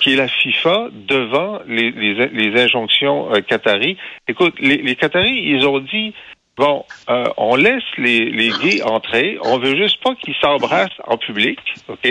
qui 0.00 0.14
est 0.14 0.16
la 0.16 0.28
FIFA 0.28 0.88
devant 0.92 1.60
les, 1.66 1.90
les, 1.90 2.28
les 2.28 2.62
injonctions 2.62 3.34
euh. 3.34 3.94
Écoute, 4.28 4.54
les, 4.60 4.78
les 4.78 4.96
Qataris, 4.96 5.42
ils 5.44 5.66
ont 5.66 5.80
dit 5.80 6.14
bon, 6.56 6.84
euh, 7.08 7.24
on 7.36 7.56
laisse 7.56 7.82
les, 7.98 8.30
les 8.30 8.50
gays 8.50 8.82
entrer, 8.82 9.38
on 9.42 9.58
veut 9.58 9.76
juste 9.76 10.02
pas 10.02 10.14
qu'ils 10.14 10.34
s'embrassent 10.40 10.90
en 11.06 11.16
public, 11.16 11.58
ok? 11.88 12.06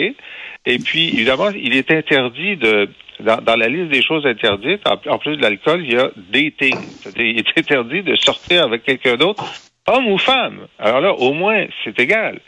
Et 0.66 0.78
puis, 0.78 1.10
évidemment, 1.10 1.50
il 1.50 1.76
est 1.76 1.92
interdit 1.92 2.58
de 2.58 2.90
dans, 3.20 3.38
dans 3.38 3.56
la 3.56 3.68
liste 3.68 3.92
des 3.92 4.02
choses 4.02 4.26
interdites, 4.26 4.82
en, 4.88 5.00
en 5.12 5.18
plus 5.20 5.38
de 5.38 5.42
l'alcool, 5.42 5.84
il 5.86 5.94
y 5.94 5.98
a 5.98 6.10
dating. 6.32 6.76
C'est-à-dire, 6.76 7.26
il 7.26 7.40
est 7.40 7.58
interdit 7.58 8.02
de 8.02 8.16
sortir 8.16 8.64
avec 8.64 8.84
quelqu'un 8.84 9.16
d'autre, 9.16 9.46
homme 9.88 10.08
ou 10.08 10.18
femme. 10.18 10.68
Alors 10.80 11.02
là, 11.02 11.14
au 11.14 11.34
moins, 11.34 11.66
c'est 11.84 12.00
égal. 12.00 12.40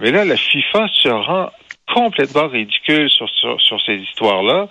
Mais 0.00 0.10
là, 0.10 0.24
la 0.24 0.36
FIFA 0.36 0.86
se 0.88 1.08
rend 1.08 1.50
complètement 1.92 2.48
ridicule 2.48 3.10
sur, 3.10 3.28
sur, 3.30 3.60
sur 3.60 3.80
ces 3.82 3.96
histoires-là. 3.96 4.68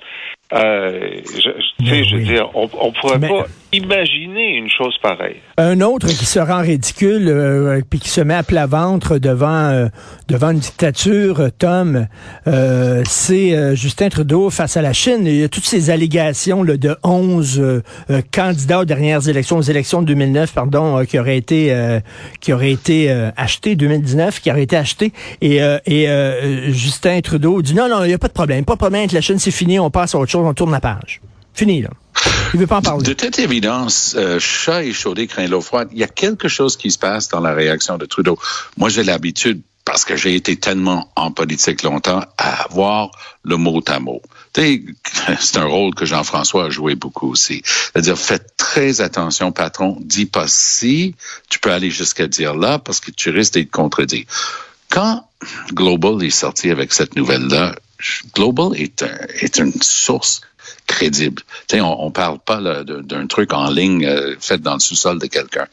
Euh, 0.53 0.99
je, 1.25 1.41
je- 1.41 1.49
tu 1.79 1.85
sais, 1.85 1.91
Mais 1.91 2.03
je 2.03 2.15
veux 2.17 2.23
dire, 2.23 2.49
on, 2.53 2.67
pourrait 2.67 3.17
Mais- 3.19 3.27
pas 3.27 3.47
imaginer 3.71 4.55
une 4.57 4.69
chose 4.69 4.95
pareille. 5.01 5.37
Un 5.57 5.81
autre 5.81 6.05
qui 6.07 6.25
se 6.25 6.37
rend 6.37 6.61
ridicule 6.61 7.27
euh, 7.27 7.81
puis 7.89 7.99
qui 7.99 8.09
se 8.09 8.21
met 8.21 8.35
à 8.35 8.43
plat 8.43 8.67
ventre 8.67 9.17
devant 9.17 9.47
euh, 9.71 9.87
devant 10.27 10.51
une 10.51 10.59
dictature, 10.59 11.39
euh, 11.39 11.49
Tom, 11.57 12.05
euh, 12.45 13.01
c'est 13.05 13.75
Justin 13.75 14.09
Trudeau 14.09 14.51
face 14.51 14.77
à 14.77 14.83
la 14.83 14.93
Chine. 14.93 15.21
Il 15.25 15.35
y 15.37 15.43
a 15.43 15.49
toutes 15.49 15.65
ces 15.65 15.89
allégations 15.89 16.61
là, 16.61 16.77
de 16.77 16.95
11 17.03 17.59
euh, 17.59 17.81
euh, 18.11 18.21
candidats 18.31 18.81
aux 18.81 18.85
dernières 18.85 19.27
élections, 19.27 19.57
aux 19.57 19.61
élections 19.63 20.01
de 20.03 20.07
2009, 20.07 20.53
pardon, 20.53 21.03
qui 21.05 21.17
auraient 21.17 21.37
été 21.37 21.75
qui 22.41 22.53
auraient 22.53 22.71
été 22.71 23.09
achetés 23.37 23.75
2019, 23.75 24.39
qui 24.39 24.51
auraient 24.51 24.63
été 24.63 24.77
achetés. 24.77 25.13
Et, 25.41 25.57
et 25.87 26.07
Justin 26.71 27.21
Trudeau 27.21 27.61
dit 27.63 27.73
non 27.73 27.89
non, 27.89 28.03
il 28.03 28.11
y 28.11 28.13
a 28.13 28.19
pas 28.19 28.27
de 28.27 28.33
problème, 28.33 28.65
pas 28.65 28.73
de 28.73 28.79
problème 28.79 28.99
avec 29.01 29.13
la 29.13 29.21
Chine, 29.21 29.39
c'est 29.39 29.49
fini, 29.51 29.79
on 29.79 29.89
passe 29.89 30.13
à 30.13 30.19
autre 30.19 30.31
chose, 30.33 30.45
on 30.45 30.53
tourne 30.53 30.71
la 30.71 30.81
page. 30.81 31.21
Fini 31.53 31.81
là. 31.81 31.89
Il 32.53 32.59
veut 32.59 32.67
pas 32.67 32.77
en 32.77 32.81
parler. 32.81 33.03
De 33.03 33.13
toute 33.13 33.39
évidence, 33.39 34.15
euh, 34.17 34.39
chat 34.39 34.83
échaudé 34.83 35.27
craint 35.27 35.47
l'eau 35.47 35.61
froide. 35.61 35.89
Il 35.91 35.97
y 35.97 36.03
a 36.03 36.07
quelque 36.07 36.47
chose 36.47 36.77
qui 36.77 36.91
se 36.91 36.99
passe 36.99 37.29
dans 37.29 37.39
la 37.39 37.53
réaction 37.53 37.97
de 37.97 38.05
Trudeau. 38.05 38.37
Moi, 38.77 38.89
j'ai 38.89 39.03
l'habitude, 39.03 39.61
parce 39.85 40.05
que 40.05 40.15
j'ai 40.15 40.35
été 40.35 40.55
tellement 40.55 41.11
en 41.15 41.31
politique 41.31 41.83
longtemps, 41.83 42.23
à 42.37 42.63
avoir 42.63 43.11
le 43.43 43.57
mot 43.57 43.81
à 43.87 43.99
mot. 43.99 44.21
C'est 44.55 45.57
un 45.57 45.65
rôle 45.65 45.95
que 45.95 46.05
Jean-François 46.05 46.65
a 46.65 46.69
joué 46.69 46.95
beaucoup 46.95 47.31
aussi. 47.31 47.63
C'est-à-dire, 47.65 48.17
faites 48.17 48.55
très 48.55 49.01
attention, 49.01 49.51
patron. 49.51 49.97
Dis 50.01 50.27
pas 50.27 50.45
si, 50.47 51.15
tu 51.49 51.59
peux 51.59 51.71
aller 51.71 51.89
jusqu'à 51.89 52.27
dire 52.27 52.55
là, 52.55 52.77
parce 52.77 52.99
que 52.99 53.11
tu 53.11 53.31
risques 53.31 53.53
d'être 53.53 53.71
contredit. 53.71 54.27
Quand 54.89 55.27
Global 55.73 56.23
est 56.23 56.29
sorti 56.29 56.69
avec 56.69 56.93
cette 56.93 57.15
nouvelle-là, 57.15 57.73
Global 58.35 58.71
est, 58.75 59.03
un- 59.03 59.17
est 59.39 59.57
une 59.59 59.73
source 59.81 60.41
crédible. 60.87 61.41
On, 61.73 61.79
on 61.99 62.11
parle 62.11 62.39
pas 62.39 62.59
d'un 62.83 63.27
truc 63.27 63.53
en 63.53 63.69
ligne 63.69 64.05
euh, 64.05 64.35
fait 64.39 64.61
dans 64.61 64.73
le 64.75 64.79
sous-sol 64.79 65.19
de 65.19 65.27
quelqu'un. 65.27 65.67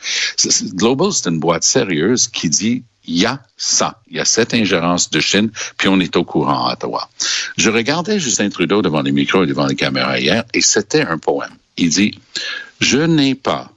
Global, 0.74 1.12
c'est 1.12 1.28
une 1.28 1.40
boîte 1.40 1.64
sérieuse 1.64 2.28
qui 2.28 2.48
dit 2.48 2.84
il 3.06 3.16
y 3.18 3.26
a 3.26 3.40
ça, 3.56 4.00
il 4.08 4.18
y 4.18 4.20
a 4.20 4.24
cette 4.24 4.52
ingérence 4.54 5.10
de 5.10 5.20
Chine, 5.20 5.50
puis 5.78 5.88
on 5.88 5.98
est 6.00 6.14
au 6.16 6.24
courant 6.24 6.66
à 6.68 6.74
Ottawa. 6.74 7.08
Je 7.56 7.70
regardais 7.70 8.20
Justin 8.20 8.50
Trudeau 8.50 8.82
devant 8.82 9.02
les 9.02 9.10
micros 9.10 9.42
et 9.44 9.46
devant 9.46 9.66
les 9.66 9.74
caméras 9.74 10.20
hier, 10.20 10.44
et 10.54 10.60
c'était 10.60 11.02
un 11.02 11.18
poème. 11.18 11.54
Il 11.76 11.88
dit 11.90 12.18
Je 12.80 12.98
n'ai 12.98 13.34
pas 13.34 13.70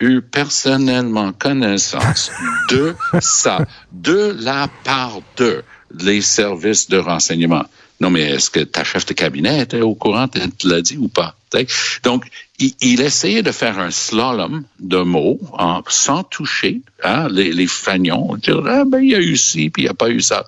eu 0.00 0.20
personnellement 0.22 1.32
connaissance 1.32 2.30
de 2.70 2.94
ça, 3.20 3.66
de 3.90 4.36
la 4.38 4.68
part 4.84 5.20
de 5.38 5.64
les 5.98 6.20
services 6.20 6.88
de 6.88 6.98
renseignement. 6.98 7.64
Non, 8.00 8.10
mais 8.10 8.22
est-ce 8.22 8.48
que 8.50 8.60
ta 8.60 8.84
chef 8.84 9.06
de 9.06 9.12
cabinet 9.12 9.60
était 9.60 9.80
au 9.80 9.94
courant, 9.94 10.26
l'as 10.64 10.82
dit 10.82 10.96
ou 10.96 11.08
pas? 11.08 11.34
T'sais? 11.50 11.66
Donc, 12.04 12.26
il, 12.60 12.72
il 12.80 13.00
essayait 13.00 13.42
de 13.42 13.50
faire 13.52 13.78
un 13.80 13.90
slalom 13.90 14.64
de 14.78 14.98
mots 14.98 15.40
en, 15.52 15.82
sans 15.88 16.22
toucher 16.22 16.82
hein, 17.02 17.26
les, 17.30 17.52
les 17.52 17.66
fagnons, 17.66 18.36
dire 18.36 18.62
ah, 18.68 18.84
ben, 18.86 19.00
il 19.00 19.10
y 19.10 19.14
a 19.14 19.20
eu 19.20 19.36
ci, 19.36 19.70
puis 19.70 19.82
il 19.82 19.86
n'y 19.86 19.90
a 19.90 19.94
pas 19.94 20.10
eu 20.10 20.20
ça. 20.20 20.46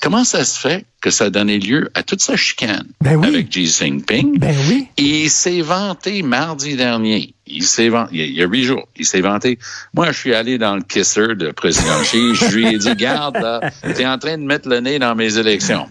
Comment 0.00 0.24
ça 0.24 0.44
se 0.44 0.58
fait 0.60 0.84
que 1.00 1.10
ça 1.10 1.24
a 1.24 1.30
donné 1.30 1.58
lieu 1.58 1.90
à 1.94 2.02
toute 2.02 2.20
sa 2.20 2.36
chicane 2.36 2.86
Ben 3.00 3.16
oui. 3.16 3.26
avec 3.28 3.48
Xi 3.50 3.66
Jinping? 3.66 4.38
Ben 4.38 4.54
oui. 4.68 4.86
Il 4.96 5.30
s'est 5.30 5.60
vanté 5.62 6.22
mardi 6.22 6.76
dernier. 6.76 7.34
Il 7.46 7.64
s'est 7.64 7.88
vanté, 7.88 8.10
il 8.12 8.32
y 8.32 8.42
a- 8.42 8.46
huit 8.46 8.64
jours. 8.64 8.86
Il 8.96 9.06
s'est 9.06 9.20
vanté. 9.20 9.58
Moi, 9.94 10.12
je 10.12 10.18
suis 10.18 10.34
allé 10.34 10.58
dans 10.58 10.76
le 10.76 10.82
kisser 10.82 11.34
de 11.36 11.50
président 11.50 12.00
Xi. 12.02 12.34
Je 12.34 12.56
lui 12.56 12.66
ai 12.74 12.78
dit, 12.78 12.94
garde, 12.96 13.36
là, 13.36 13.60
t'es 13.94 14.06
en 14.06 14.18
train 14.18 14.38
de 14.38 14.42
mettre 14.44 14.68
le 14.68 14.80
nez 14.80 14.98
dans 14.98 15.14
mes 15.16 15.38
élections. 15.38 15.88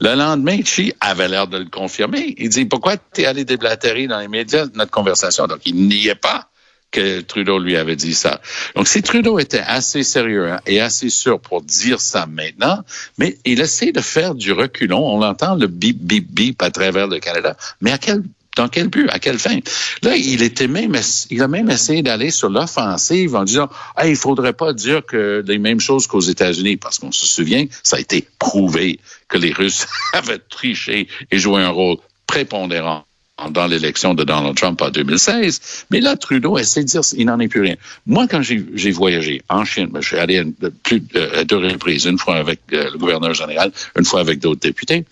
Le 0.00 0.14
lendemain, 0.14 0.60
Xi 0.62 0.92
avait 1.00 1.28
l'air 1.28 1.46
de 1.46 1.58
le 1.58 1.66
confirmer. 1.66 2.34
Il 2.38 2.48
dit, 2.48 2.64
pourquoi 2.64 2.96
t'es 2.96 3.26
allé 3.26 3.44
déblatérer 3.44 4.06
dans 4.06 4.18
les 4.18 4.28
médias 4.28 4.66
notre 4.74 4.90
conversation? 4.90 5.46
Donc, 5.46 5.60
il 5.66 5.88
niait 5.88 6.14
pas 6.14 6.48
que 6.90 7.20
Trudeau 7.20 7.58
lui 7.58 7.76
avait 7.76 7.96
dit 7.96 8.14
ça. 8.14 8.40
Donc, 8.74 8.88
si 8.88 9.02
Trudeau 9.02 9.38
était 9.38 9.60
assez 9.60 10.02
sérieux 10.02 10.50
hein, 10.50 10.60
et 10.66 10.80
assez 10.80 11.08
sûr 11.08 11.40
pour 11.40 11.62
dire 11.62 12.00
ça 12.00 12.26
maintenant, 12.26 12.82
mais 13.18 13.38
il 13.44 13.60
essaie 13.60 13.92
de 13.92 14.00
faire 14.00 14.34
du 14.34 14.52
reculon. 14.52 14.98
On 14.98 15.22
entend 15.22 15.54
le 15.54 15.66
bip, 15.66 15.98
bip, 15.98 16.26
bip 16.30 16.62
à 16.62 16.70
travers 16.70 17.06
le 17.06 17.20
Canada. 17.20 17.56
Mais 17.80 17.92
à 17.92 17.98
quel 17.98 18.22
dans 18.60 18.68
quel 18.68 18.88
but? 18.88 19.08
À 19.08 19.18
quelle 19.18 19.38
fin? 19.38 19.58
Là, 20.02 20.16
il 20.16 20.42
était 20.42 20.68
même, 20.68 20.94
il 21.30 21.42
a 21.42 21.48
même 21.48 21.70
essayé 21.70 22.02
d'aller 22.02 22.30
sur 22.30 22.50
l'offensive 22.50 23.34
en 23.34 23.44
disant, 23.44 23.70
hey, 23.96 24.10
il 24.10 24.16
faudrait 24.16 24.52
pas 24.52 24.74
dire 24.74 25.04
que 25.06 25.42
les 25.46 25.58
mêmes 25.58 25.80
choses 25.80 26.06
qu'aux 26.06 26.20
États-Unis, 26.20 26.76
parce 26.76 26.98
qu'on 26.98 27.10
se 27.10 27.26
souvient, 27.26 27.64
ça 27.82 27.96
a 27.96 28.00
été 28.00 28.28
prouvé 28.38 29.00
que 29.28 29.38
les 29.38 29.52
Russes 29.52 29.86
avaient 30.12 30.38
triché 30.38 31.08
et 31.30 31.38
joué 31.38 31.62
un 31.62 31.70
rôle 31.70 31.96
prépondérant 32.26 33.06
dans 33.50 33.66
l'élection 33.66 34.12
de 34.12 34.24
Donald 34.24 34.54
Trump 34.54 34.82
en 34.82 34.90
2016. 34.90 35.86
Mais 35.90 36.00
là, 36.00 36.16
Trudeau 36.16 36.58
essaie 36.58 36.82
de 36.82 36.88
dire 36.88 37.00
il 37.16 37.24
n'en 37.24 37.40
est 37.40 37.48
plus 37.48 37.62
rien. 37.62 37.76
Moi, 38.04 38.26
quand 38.28 38.42
j'ai 38.42 38.90
voyagé 38.90 39.40
en 39.48 39.64
Chine, 39.64 39.88
je 39.94 40.06
suis 40.06 40.18
allé 40.18 40.38
à, 40.38 41.38
à 41.38 41.44
deux 41.44 41.56
reprises, 41.56 42.04
une 42.04 42.18
fois 42.18 42.36
avec 42.36 42.60
euh, 42.74 42.90
le 42.92 42.98
gouverneur 42.98 43.32
général, 43.32 43.72
une 43.96 44.04
fois 44.04 44.20
avec 44.20 44.38
d'autres 44.40 44.60
députés. 44.60 45.06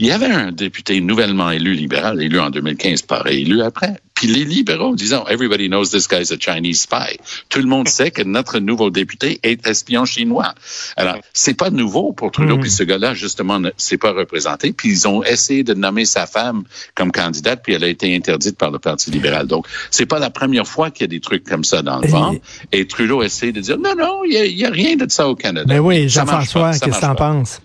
Il 0.00 0.06
y 0.06 0.10
avait 0.10 0.26
un 0.26 0.50
député 0.50 1.00
nouvellement 1.00 1.52
élu 1.52 1.74
libéral, 1.74 2.20
élu 2.20 2.40
en 2.40 2.50
2015, 2.50 3.02
pas 3.02 3.20
réélu 3.22 3.62
après. 3.62 3.94
Puis 4.14 4.26
les 4.26 4.44
libéraux 4.44 4.94
disant 4.96 5.24
Everybody 5.28 5.68
knows 5.68 5.86
this 5.86 6.08
guy's 6.08 6.32
a 6.32 6.36
Chinese 6.38 6.80
spy. 6.80 7.18
Tout 7.48 7.60
le 7.60 7.66
monde 7.66 7.88
sait 7.88 8.10
que 8.10 8.22
notre 8.22 8.58
nouveau 8.58 8.90
député 8.90 9.38
est 9.42 9.66
espion 9.66 10.04
chinois. 10.04 10.54
Alors, 10.96 11.16
c'est 11.32 11.54
pas 11.54 11.70
nouveau 11.70 12.12
pour 12.12 12.30
Trudeau, 12.32 12.58
puis 12.58 12.70
ce 12.70 12.82
gars-là, 12.82 13.14
justement, 13.14 13.60
ne 13.60 13.70
s'est 13.76 13.98
pas 13.98 14.12
représenté. 14.12 14.72
Puis 14.72 14.88
ils 14.88 15.08
ont 15.08 15.22
essayé 15.22 15.62
de 15.62 15.74
nommer 15.74 16.04
sa 16.04 16.26
femme 16.26 16.64
comme 16.94 17.12
candidate, 17.12 17.60
puis 17.62 17.74
elle 17.74 17.84
a 17.84 17.88
été 17.88 18.14
interdite 18.14 18.56
par 18.56 18.70
le 18.70 18.78
Parti 18.80 19.10
libéral. 19.10 19.46
Donc, 19.46 19.66
c'est 19.90 20.06
pas 20.06 20.18
la 20.18 20.30
première 20.30 20.66
fois 20.66 20.90
qu'il 20.90 21.02
y 21.02 21.04
a 21.04 21.08
des 21.08 21.20
trucs 21.20 21.44
comme 21.44 21.64
ça 21.64 21.82
dans 21.82 21.98
le 21.98 22.06
Et- 22.06 22.10
ventre. 22.10 22.40
Et 22.72 22.86
Trudeau 22.86 23.22
essaie 23.22 23.52
de 23.52 23.60
dire 23.60 23.78
non, 23.78 23.94
non, 23.96 24.22
il 24.24 24.32
y 24.32 24.54
y, 24.60 24.64
a 24.64 24.70
rien 24.70 24.96
de 24.96 25.06
ça 25.08 25.28
au 25.28 25.34
Canada. 25.36 25.66
Ben 25.66 25.80
oui, 25.80 26.08
Jean-François, 26.08 26.72
qu'est-ce 26.78 26.96
que 26.96 27.00
t'en 27.00 27.14
penses? 27.14 27.60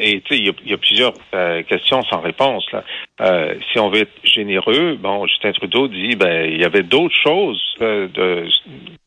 Il 0.00 0.22
y 0.66 0.72
a- 0.72 0.78
plusieurs 0.78 1.12
euh, 1.34 1.62
questions 1.62 2.02
sans 2.04 2.20
réponse. 2.20 2.66
Euh, 3.20 3.54
si 3.70 3.78
on 3.78 3.88
veut 3.90 4.00
être 4.02 4.12
généreux, 4.24 4.96
bon, 4.98 5.26
Justin 5.26 5.52
Trudeau 5.52 5.88
dit, 5.88 6.16
ben, 6.16 6.50
il 6.50 6.60
y 6.60 6.64
avait 6.64 6.82
d'autres 6.82 7.16
choses 7.22 7.62
euh, 7.80 8.08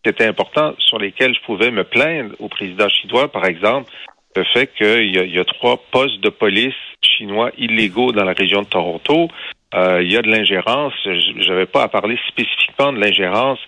qui 0.04 0.10
étaient 0.10 0.26
importantes 0.26 0.76
sur 0.80 0.98
lesquelles 0.98 1.34
je 1.36 1.42
pouvais 1.42 1.72
me 1.72 1.84
plaindre 1.84 2.36
au 2.40 2.48
président 2.48 2.90
chinois, 2.90 3.32
par 3.32 3.46
exemple, 3.46 3.92
le 4.36 4.44
fait 4.54 4.68
qu'il 4.78 5.16
y, 5.16 5.40
a- 5.40 5.46
trois 5.46 5.78
postes 5.92 6.20
de 6.22 6.30
police 6.30 6.76
chinois 7.02 7.52
illégaux 7.58 8.12
dans 8.12 8.24
la 8.26 8.34
région 8.34 8.62
de 8.62 8.68
Toronto. 8.68 9.28
Il 9.74 10.12
y 10.12 10.18
a 10.18 10.22
de 10.22 10.30
l'ingérence. 10.30 10.94
Je 11.06 11.50
n'avais 11.50 11.66
pas 11.66 11.84
à 11.84 11.88
parler 11.88 12.18
spécifiquement 12.28 12.92
de 12.94 13.00
l'ingérence 13.00 13.60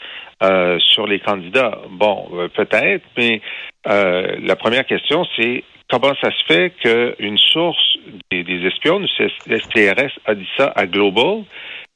sur 0.91 1.05
les 1.07 1.19
candidats. 1.19 1.77
Bon, 1.89 2.27
peut-être, 2.55 3.05
mais 3.17 3.41
la 3.85 4.55
première 4.55 4.85
question, 4.85 5.25
c'est 5.35 5.63
comment 5.91 6.13
ça 6.21 6.31
se 6.31 6.43
fait 6.47 6.71
qu'une 6.81 7.37
source 7.37 7.97
des, 8.31 8.43
des 8.43 8.65
espions 8.65 8.99
du 8.99 9.07
STRS 9.07 10.11
a 10.25 10.33
dit 10.35 10.47
ça 10.57 10.71
à 10.75 10.85
Global 10.87 11.43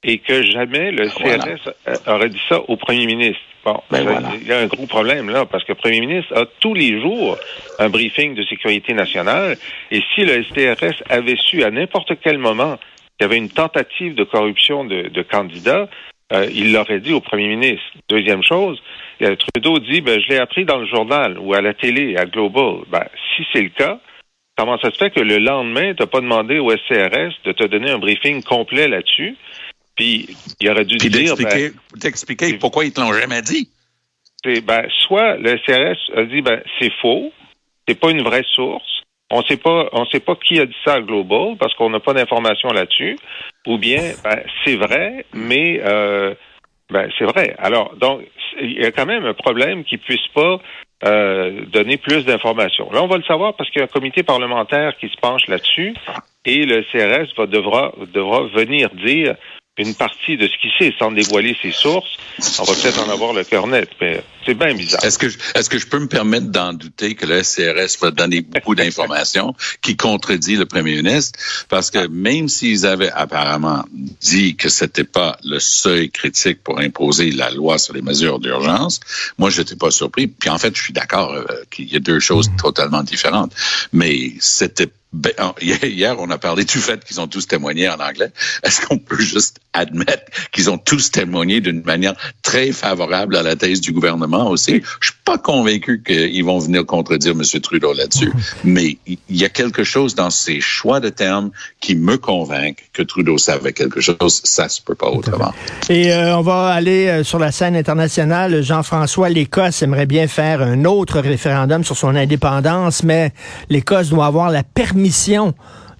et 0.03 0.19
que 0.19 0.43
jamais 0.43 0.91
le 0.91 1.07
Voilà. 1.19 1.37
CRS 1.55 1.69
euh, 1.87 1.95
aurait 2.15 2.29
dit 2.29 2.41
ça 2.47 2.59
au 2.67 2.75
premier 2.75 3.05
ministre? 3.07 3.41
Bon, 3.63 3.81
Ben 3.89 4.03
ça, 4.03 4.11
voilà. 4.11 4.29
il 4.39 4.45
y 4.47 4.51
a 4.53 4.59
un 4.59 4.67
gros 4.67 4.85
problème 4.85 5.29
là, 5.31 5.45
parce 5.45 5.63
que 5.63 5.71
le 5.71 5.77
premier 5.77 5.99
ministre 6.01 6.37
a 6.37 6.45
tous 6.59 6.75
les 6.75 7.01
jours 7.01 7.37
un 7.79 7.89
briefing 7.89 8.35
de 8.35 8.43
sécurité 8.43 8.93
nationale, 8.93 9.57
et 9.89 10.01
si 10.13 10.23
le 10.23 10.43
STRS 10.43 11.01
avait 11.09 11.37
su 11.37 11.63
à 11.63 11.71
n'importe 11.71 12.11
quel 12.21 12.37
moment 12.37 12.77
qu'il 13.17 13.21
y 13.21 13.23
avait 13.23 13.37
une 13.37 13.49
tentative 13.49 14.13
de 14.13 14.23
corruption 14.23 14.83
de, 14.85 15.03
de 15.07 15.21
candidats, 15.23 15.89
euh, 16.33 16.49
il 16.51 16.73
l'aurait 16.73 16.99
dit 16.99 17.13
au 17.13 17.21
premier 17.21 17.47
ministre. 17.47 17.85
Deuxième 18.09 18.43
chose, 18.43 18.81
euh, 19.21 19.35
Trudeau 19.35 19.79
dit, 19.79 20.01
ben, 20.01 20.19
je 20.19 20.29
l'ai 20.29 20.37
appris 20.37 20.65
dans 20.65 20.77
le 20.77 20.87
journal 20.87 21.37
ou 21.37 21.53
à 21.53 21.61
la 21.61 21.73
télé, 21.73 22.17
à 22.17 22.25
Global. 22.25 22.83
Ben, 22.89 23.05
si 23.35 23.43
c'est 23.53 23.61
le 23.61 23.69
cas, 23.69 23.99
comment 24.57 24.79
ça 24.79 24.91
se 24.91 24.97
fait 24.97 25.11
que 25.11 25.19
le 25.19 25.37
lendemain, 25.37 25.93
tu 25.93 26.01
n'as 26.01 26.07
pas 26.07 26.21
demandé 26.21 26.57
au 26.57 26.71
SCRS 26.71 27.33
de 27.43 27.51
te 27.51 27.65
donner 27.65 27.91
un 27.91 27.99
briefing 27.99 28.43
complet 28.43 28.87
là-dessus? 28.87 29.35
Puis, 29.95 30.35
il 30.59 30.69
aurait 30.69 30.85
dû 30.85 30.97
Puis 30.97 31.09
dire, 31.09 31.35
ben, 31.37 31.43
d'expliquer 31.43 31.71
d'expliquer 31.95 32.53
pourquoi 32.55 32.85
ils 32.85 32.91
te 32.91 32.99
l'ont 32.99 33.13
jamais 33.13 33.41
dit. 33.41 33.69
ben, 34.43 34.87
soit 35.07 35.37
le 35.37 35.57
SCRS 35.57 36.17
a 36.17 36.23
dit, 36.23 36.41
ben, 36.41 36.61
c'est 36.79 36.91
faux, 37.01 37.31
c'est 37.87 37.99
pas 37.99 38.09
une 38.09 38.23
vraie 38.23 38.45
source, 38.55 39.03
on 39.29 39.41
sait 39.43 39.57
pas, 39.57 39.89
on 39.91 40.05
sait 40.07 40.19
pas 40.19 40.35
qui 40.35 40.59
a 40.59 40.65
dit 40.65 40.75
ça 40.83 40.95
à 40.95 41.01
Global 41.01 41.55
parce 41.59 41.73
qu'on 41.75 41.89
n'a 41.89 41.99
pas 41.99 42.13
d'informations 42.13 42.69
là-dessus, 42.69 43.17
ou 43.65 43.77
bien, 43.77 44.13
ben, 44.23 44.41
c'est 44.63 44.75
vrai, 44.75 45.25
mais, 45.33 45.81
euh, 45.83 46.33
ben, 46.89 47.09
c'est 47.17 47.25
vrai. 47.25 47.55
Alors, 47.59 47.95
donc, 47.95 48.21
il 48.61 48.81
y 48.81 48.85
a 48.85 48.91
quand 48.91 49.05
même 49.05 49.25
un 49.25 49.33
problème 49.33 49.83
qui 49.83 49.97
puisse 49.97 50.27
pas 50.33 50.59
euh, 51.03 51.65
donner 51.67 51.97
plus 51.97 52.25
d'informations. 52.25 52.91
Là, 52.91 53.03
on 53.03 53.07
va 53.07 53.17
le 53.17 53.23
savoir 53.23 53.55
parce 53.55 53.69
qu'il 53.69 53.79
y 53.79 53.81
a 53.81 53.85
un 53.85 53.87
comité 53.87 54.23
parlementaire 54.23 54.95
qui 54.97 55.09
se 55.09 55.17
penche 55.17 55.47
là-dessus 55.47 55.93
et 56.45 56.65
le 56.65 56.83
CRS 56.83 57.33
va 57.37 57.47
devra 57.47 57.91
devra 58.13 58.43
venir 58.43 58.89
dire 58.91 59.35
une 59.77 59.93
partie 59.93 60.37
de 60.37 60.47
ce 60.47 60.57
qu'il 60.57 60.71
sait 60.79 60.93
sans 60.97 61.11
dévoiler 61.11 61.55
ses 61.61 61.71
sources. 61.71 62.17
On 62.59 62.63
va 62.63 62.73
peut-être 62.73 63.05
en 63.05 63.11
avoir 63.11 63.33
le 63.33 63.43
cœur 63.43 63.67
net, 63.67 63.89
mais 63.99 64.21
c'est 64.45 64.53
bien 64.53 64.73
bizarre. 64.75 65.03
Est-ce 65.03 65.17
que, 65.17 65.29
je- 65.29 65.37
est-ce 65.55 65.69
que 65.69 65.77
je 65.79 65.87
peux 65.87 65.99
me 65.99 66.07
permettre 66.07 66.47
d'en 66.47 66.73
douter 66.73 67.15
que 67.15 67.25
le 67.25 67.41
SCRS 67.43 67.97
va 68.01 68.11
donner 68.11 68.41
beaucoup 68.41 68.75
d'informations 68.75 69.55
qui 69.81 69.95
contredit 69.97 70.55
le 70.55 70.65
premier 70.65 70.95
ministre? 70.95 71.39
Parce 71.69 71.89
que 71.91 72.07
même 72.07 72.47
s'ils 72.49 72.85
avaient 72.85 73.11
apparemment 73.11 73.85
dit 74.21 74.55
que 74.55 74.69
c'était 74.69 75.03
pas 75.03 75.37
le 75.43 75.59
seuil 75.59 76.09
critique 76.11 76.63
pour 76.63 76.79
imposer 76.79 77.31
la 77.31 77.49
loi 77.49 77.77
sur 77.77 77.93
les 77.93 78.01
mesures 78.01 78.39
d'urgence, 78.39 78.99
moi, 79.37 79.49
je 79.49 79.61
n'étais 79.61 79.75
pas 79.75 79.91
surpris. 79.91 80.27
Puis 80.27 80.49
en 80.49 80.57
fait, 80.57 80.75
je 80.75 80.81
suis 80.81 80.93
d'accord 80.93 81.33
euh, 81.33 81.45
qu'il 81.71 81.91
y 81.91 81.95
a 81.95 81.99
deux 81.99 82.19
choses 82.19 82.49
totalement 82.61 83.03
différentes. 83.03 83.53
Mais 83.93 84.33
c'était 84.39 84.89
ben, 85.13 85.31
en- 85.39 85.55
hier, 85.61 86.15
on 86.19 86.29
a 86.29 86.37
parlé 86.37 86.65
du 86.65 86.77
fait 86.79 87.03
qu'ils 87.05 87.21
ont 87.21 87.27
tous 87.27 87.47
témoigné 87.47 87.87
en 87.89 87.99
anglais. 87.99 88.31
Est-ce 88.63 88.85
qu'on 88.85 88.97
peut 88.99 89.19
juste 89.21 89.59
admettre 89.75 90.23
qu'ils 90.51 90.69
ont 90.69 90.77
tous 90.77 91.11
témoigné 91.11 91.61
d'une 91.61 91.81
manière 91.83 92.13
très 92.41 92.71
favorable 92.71 93.35
à 93.35 93.43
la 93.43 93.55
thèse 93.55 93.81
du 93.81 93.91
gouvernement 93.91 94.49
aussi? 94.49 94.81
Je 94.99 95.07
suis 95.07 95.17
pas 95.23 95.37
convaincu 95.37 96.01
qu'ils 96.05 96.43
vont 96.45 96.59
venir 96.59 96.85
contredire 96.85 97.33
M. 97.33 97.43
Trudeau 97.61 97.93
là-dessus. 97.93 98.31
Mais 98.63 98.97
il 99.07 99.17
y 99.29 99.45
a 99.45 99.49
quelque 99.49 99.83
chose 99.83 100.15
dans 100.15 100.29
ces 100.29 100.61
choix 100.61 100.99
de 100.99 101.09
termes 101.09 101.51
qui 101.79 101.95
me 101.95 102.17
convainc 102.17 102.89
que 102.93 103.03
Trudeau 103.03 103.37
savait 103.37 103.73
quelque 103.73 104.01
chose. 104.01 104.41
Ça 104.43 104.69
se 104.69 104.81
peut 104.81 104.95
pas 104.95 105.09
autrement. 105.09 105.53
Et 105.89 106.13
euh, 106.13 106.37
on 106.37 106.41
va 106.41 106.67
aller 106.67 107.07
euh, 107.07 107.23
sur 107.23 107.39
la 107.39 107.51
scène 107.51 107.75
internationale. 107.75 108.61
Jean-François, 108.61 109.29
l'Écosse 109.29 109.81
aimerait 109.81 110.05
bien 110.05 110.27
faire 110.27 110.61
un 110.61 110.85
autre 110.85 111.19
référendum 111.19 111.83
sur 111.83 111.97
son 111.97 112.15
indépendance, 112.15 113.03
mais 113.03 113.33
l'Écosse 113.69 114.09
doit 114.09 114.25
avoir 114.27 114.49
la 114.49 114.63
permission 114.63 115.53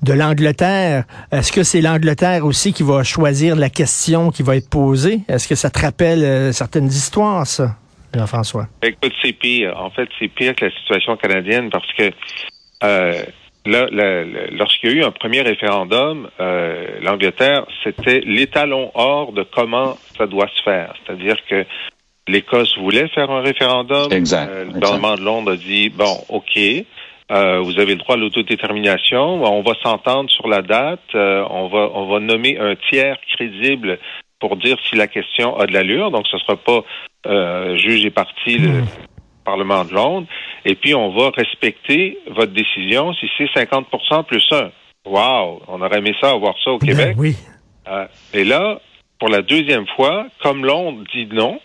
de 0.05 0.13
l'Angleterre. 0.13 1.03
Est-ce 1.31 1.51
que 1.51 1.63
c'est 1.63 1.81
l'Angleterre 1.81 2.45
aussi 2.45 2.71
qui 2.74 2.83
va 2.83 3.03
choisir 3.03 3.55
la 3.55 3.69
question 3.69 4.29
qui 4.31 4.43
va 4.43 4.55
être 4.55 4.69
posée? 4.69 5.19
Est-ce 5.27 5.47
que 5.47 5.55
ça 5.55 5.69
te 5.69 5.79
rappelle 5.79 6.24
euh, 6.24 6.51
certaines 6.51 6.88
histoires, 6.88 7.45
ça, 7.47 7.75
Jean-François? 8.15 8.67
Écoute, 8.84 9.13
c'est 9.23 9.34
pire. 9.34 9.73
En 9.77 9.89
fait, 9.89 10.08
c'est 10.19 10.27
pire 10.30 10.56
que 10.56 10.65
la 10.65 10.71
situation 10.71 11.17
canadienne 11.17 11.69
parce 11.71 11.91
que 11.97 12.12
euh, 12.84 13.23
là, 13.65 13.88
là, 13.91 14.23
là, 14.23 14.41
lorsqu'il 14.51 14.91
y 14.91 14.93
a 14.93 14.95
eu 14.97 15.03
un 15.03 15.12
premier 15.12 15.41
référendum, 15.41 16.30
euh, 16.39 16.99
l'Angleterre, 17.01 17.65
c'était 17.84 18.21
l'étalon 18.25 18.91
hors 18.93 19.32
de 19.34 19.43
comment 19.43 19.97
ça 20.17 20.27
doit 20.27 20.49
se 20.56 20.62
faire. 20.63 20.93
C'est-à-dire 21.06 21.38
que 21.49 21.65
l'Écosse 22.27 22.77
voulait 22.77 23.08
faire 23.10 23.30
un 23.32 23.41
référendum. 23.41 24.12
Exact, 24.12 24.49
Euh, 24.49 24.63
le 24.63 24.69
exact. 24.69 24.73
gouvernement 24.80 25.15
de 25.15 25.21
Londres 25.21 25.51
a 25.53 25.56
dit, 25.56 25.89
bon, 25.89 26.15
OK, 26.30 26.60
euh, 27.31 27.59
vous 27.59 27.79
avez 27.79 27.93
le 27.93 27.99
droit 27.99 28.15
à 28.15 28.17
l'autodétermination, 28.17 29.43
on 29.43 29.61
va 29.63 29.73
s'entendre 29.81 30.29
sur 30.29 30.47
la 30.47 30.61
date, 30.61 30.99
euh, 31.15 31.43
on, 31.49 31.67
va, 31.67 31.89
on 31.93 32.07
va 32.07 32.19
nommer 32.19 32.57
un 32.59 32.75
tiers 32.75 33.17
crédible 33.35 33.99
pour 34.39 34.57
dire 34.57 34.77
si 34.88 34.95
la 34.95 35.07
question 35.07 35.57
a 35.57 35.65
de 35.65 35.73
l'allure, 35.73 36.11
donc 36.11 36.27
ce 36.27 36.35
ne 36.35 36.41
sera 36.41 36.55
pas 36.57 36.83
euh, 37.25 37.75
juge 37.77 38.05
et 38.05 38.11
parti 38.11 38.59
le 38.59 38.83
Parlement 39.43 39.85
de 39.85 39.93
Londres, 39.93 40.27
et 40.65 40.75
puis 40.75 40.93
on 40.93 41.09
va 41.09 41.31
respecter 41.31 42.19
votre 42.27 42.51
décision 42.51 43.13
si 43.13 43.27
c'est 43.38 43.45
50% 43.45 44.25
plus 44.25 44.45
1. 44.51 44.69
Wow, 45.05 45.61
on 45.67 45.81
aurait 45.81 45.99
aimé 45.99 46.15
ça, 46.21 46.31
avoir 46.31 46.55
ça 46.63 46.71
au 46.71 46.79
Québec. 46.79 47.15
Ben 47.15 47.19
oui. 47.19 47.35
Euh, 47.88 48.07
et 48.33 48.43
là, 48.43 48.79
pour 49.19 49.29
la 49.29 49.41
deuxième 49.41 49.88
fois, 49.95 50.27
comme 50.41 50.65
Londres 50.65 51.03
dit 51.13 51.27
non, 51.31 51.59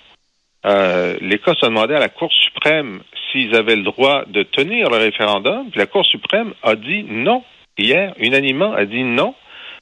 euh, 0.66 1.16
l'Écosse 1.20 1.62
a 1.62 1.68
demandé 1.68 1.94
à 1.94 2.00
la 2.00 2.08
Cour 2.08 2.30
suprême 2.32 3.00
s'ils 3.30 3.54
avaient 3.54 3.76
le 3.76 3.82
droit 3.82 4.24
de 4.26 4.42
tenir 4.42 4.90
le 4.90 4.96
référendum, 4.98 5.70
la 5.74 5.86
Cour 5.86 6.04
suprême 6.06 6.54
a 6.62 6.74
dit 6.76 7.04
non. 7.04 7.42
Hier, 7.78 8.14
unanimement, 8.18 8.72
a 8.72 8.84
dit 8.84 9.02
non. 9.04 9.34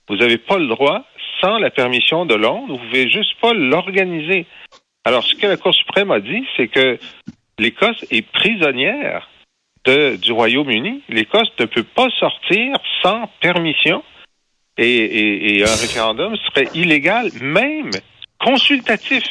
Vous 0.09 0.17
n'avez 0.17 0.39
pas 0.39 0.59
le 0.59 0.67
droit, 0.69 1.05
sans 1.41 1.59
la 1.59 1.71
permission 1.71 2.27
de 2.27 2.35
Londres, 2.35 2.67
vous 2.75 2.79
pouvez 2.79 3.09
juste 3.11 3.35
pas 3.41 3.53
l'organiser. 3.55 4.47
Alors, 5.05 5.25
ce 5.25 5.35
que 5.35 5.47
la 5.47 5.57
Cour 5.57 5.75
suprême 5.75 6.11
a 6.11 6.21
dit, 6.21 6.45
c'est 6.57 6.69
que 6.69 6.99
l'Écosse 7.59 8.05
est 8.11 8.23
prisonnière 8.23 9.29
du 9.87 10.33
Royaume-Uni. 10.33 11.03
L'Écosse 11.09 11.51
ne 11.59 11.65
peut 11.65 11.83
pas 11.83 12.09
sortir 12.21 12.77
sans 13.03 13.27
permission 13.41 14.03
et- 14.77 15.57
et 15.57 15.63
un 15.63 15.77
référendum 15.81 16.37
serait 16.37 16.69
illégal, 16.75 17.31
même 17.41 17.91
consultatif. 18.39 19.25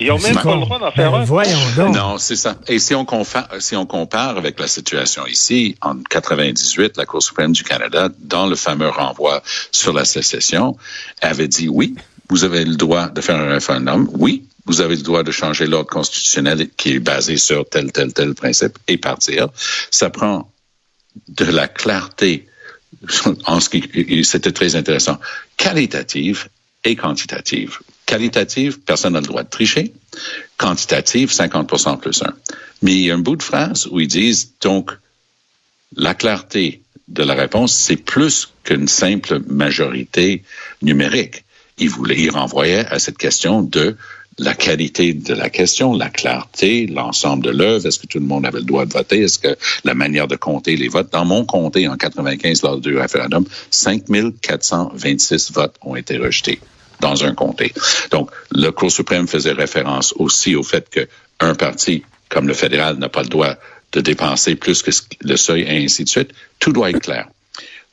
Ils 0.00 0.08
n'ont 0.08 0.18
même 0.18 0.34
pas 0.34 0.42
con. 0.42 0.54
le 0.56 0.60
droit 0.62 0.78
d'en 0.78 0.90
faire 0.90 1.12
Ben, 1.12 1.20
un. 1.20 1.24
Voyons 1.24 1.58
donc. 1.76 1.94
Non, 1.94 2.18
c'est 2.18 2.36
ça. 2.36 2.56
Et 2.66 2.78
si 2.78 2.94
on, 2.94 3.04
compare, 3.04 3.48
si 3.60 3.76
on 3.76 3.86
compare 3.86 4.36
avec 4.36 4.58
la 4.58 4.66
situation 4.66 5.26
ici, 5.26 5.76
en 5.80 5.96
98, 5.96 6.96
la 6.96 7.06
Cour 7.06 7.22
suprême 7.22 7.52
du 7.52 7.62
Canada, 7.62 8.08
dans 8.18 8.46
le 8.46 8.56
fameux 8.56 8.88
renvoi 8.88 9.42
sur 9.70 9.92
la 9.92 10.04
sécession, 10.04 10.76
avait 11.20 11.48
dit 11.48 11.68
oui, 11.68 11.94
vous 12.28 12.44
avez 12.44 12.64
le 12.64 12.76
droit 12.76 13.08
de 13.08 13.20
faire 13.20 13.36
un 13.36 13.48
référendum. 13.48 14.08
Oui, 14.14 14.44
vous 14.66 14.80
avez 14.80 14.96
le 14.96 15.02
droit 15.02 15.22
de 15.22 15.30
changer 15.30 15.66
l'ordre 15.66 15.90
constitutionnel 15.90 16.68
qui 16.76 16.94
est 16.94 16.98
basé 16.98 17.36
sur 17.36 17.68
tel, 17.68 17.92
tel, 17.92 18.12
tel 18.12 18.34
principe 18.34 18.78
et 18.88 18.96
partir. 18.96 19.48
Ça 19.90 20.10
prend 20.10 20.50
de 21.28 21.44
la 21.44 21.68
clarté 21.68 22.48
en 23.46 23.60
ce 23.60 23.68
qui, 23.68 24.24
c'était 24.24 24.52
très 24.52 24.76
intéressant, 24.76 25.18
qualitative 25.56 26.48
et 26.84 26.96
quantitative. 26.96 27.78
Qualitative, 28.12 28.80
personne 28.80 29.14
n'a 29.14 29.20
le 29.20 29.26
droit 29.26 29.42
de 29.42 29.48
tricher. 29.48 29.90
Quantitative, 30.58 31.30
50% 31.30 31.98
plus 31.98 32.22
1. 32.22 32.26
Mais 32.82 32.92
il 32.92 33.00
y 33.04 33.10
a 33.10 33.14
un 33.14 33.18
bout 33.18 33.36
de 33.36 33.42
phrase 33.42 33.88
où 33.90 34.00
ils 34.00 34.06
disent, 34.06 34.52
donc, 34.60 34.90
la 35.96 36.12
clarté 36.12 36.82
de 37.08 37.22
la 37.22 37.32
réponse, 37.32 37.72
c'est 37.72 37.96
plus 37.96 38.52
qu'une 38.64 38.86
simple 38.86 39.40
majorité 39.46 40.42
numérique. 40.82 41.44
Ils 41.78 41.88
voulaient, 41.88 42.20
ils 42.20 42.30
renvoyaient 42.30 42.84
à 42.84 42.98
cette 42.98 43.16
question 43.16 43.62
de 43.62 43.96
la 44.36 44.52
qualité 44.52 45.14
de 45.14 45.32
la 45.32 45.48
question, 45.48 45.94
la 45.94 46.10
clarté, 46.10 46.86
l'ensemble 46.88 47.42
de 47.42 47.50
l'œuvre. 47.50 47.86
Est-ce 47.86 47.98
que 47.98 48.06
tout 48.06 48.18
le 48.18 48.26
monde 48.26 48.44
avait 48.44 48.58
le 48.58 48.66
droit 48.66 48.84
de 48.84 48.92
voter? 48.92 49.22
Est-ce 49.22 49.38
que 49.38 49.56
la 49.84 49.94
manière 49.94 50.28
de 50.28 50.36
compter 50.36 50.76
les 50.76 50.88
votes? 50.88 51.10
Dans 51.10 51.24
mon 51.24 51.46
comté 51.46 51.88
en 51.88 51.96
95 51.96 52.62
lors 52.62 52.78
du 52.78 52.94
référendum, 52.94 53.46
5426 53.70 55.52
votes 55.52 55.76
ont 55.80 55.96
été 55.96 56.18
rejetés 56.18 56.60
dans 57.02 57.24
un 57.24 57.34
comté. 57.34 57.74
Donc, 58.10 58.30
le 58.50 58.70
Cour 58.70 58.90
suprême 58.90 59.28
faisait 59.28 59.52
référence 59.52 60.14
aussi 60.16 60.56
au 60.56 60.62
fait 60.62 60.88
que 60.88 61.06
un 61.40 61.54
parti 61.54 62.02
comme 62.30 62.48
le 62.48 62.54
fédéral 62.54 62.96
n'a 62.96 63.10
pas 63.10 63.22
le 63.22 63.28
droit 63.28 63.56
de 63.92 64.00
dépenser 64.00 64.54
plus 64.54 64.82
que 64.82 64.90
le 65.20 65.36
seuil 65.36 65.62
et 65.62 65.84
ainsi 65.84 66.04
de 66.04 66.08
suite. 66.08 66.30
Tout 66.58 66.72
doit 66.72 66.88
être 66.88 67.00
clair. 67.00 67.28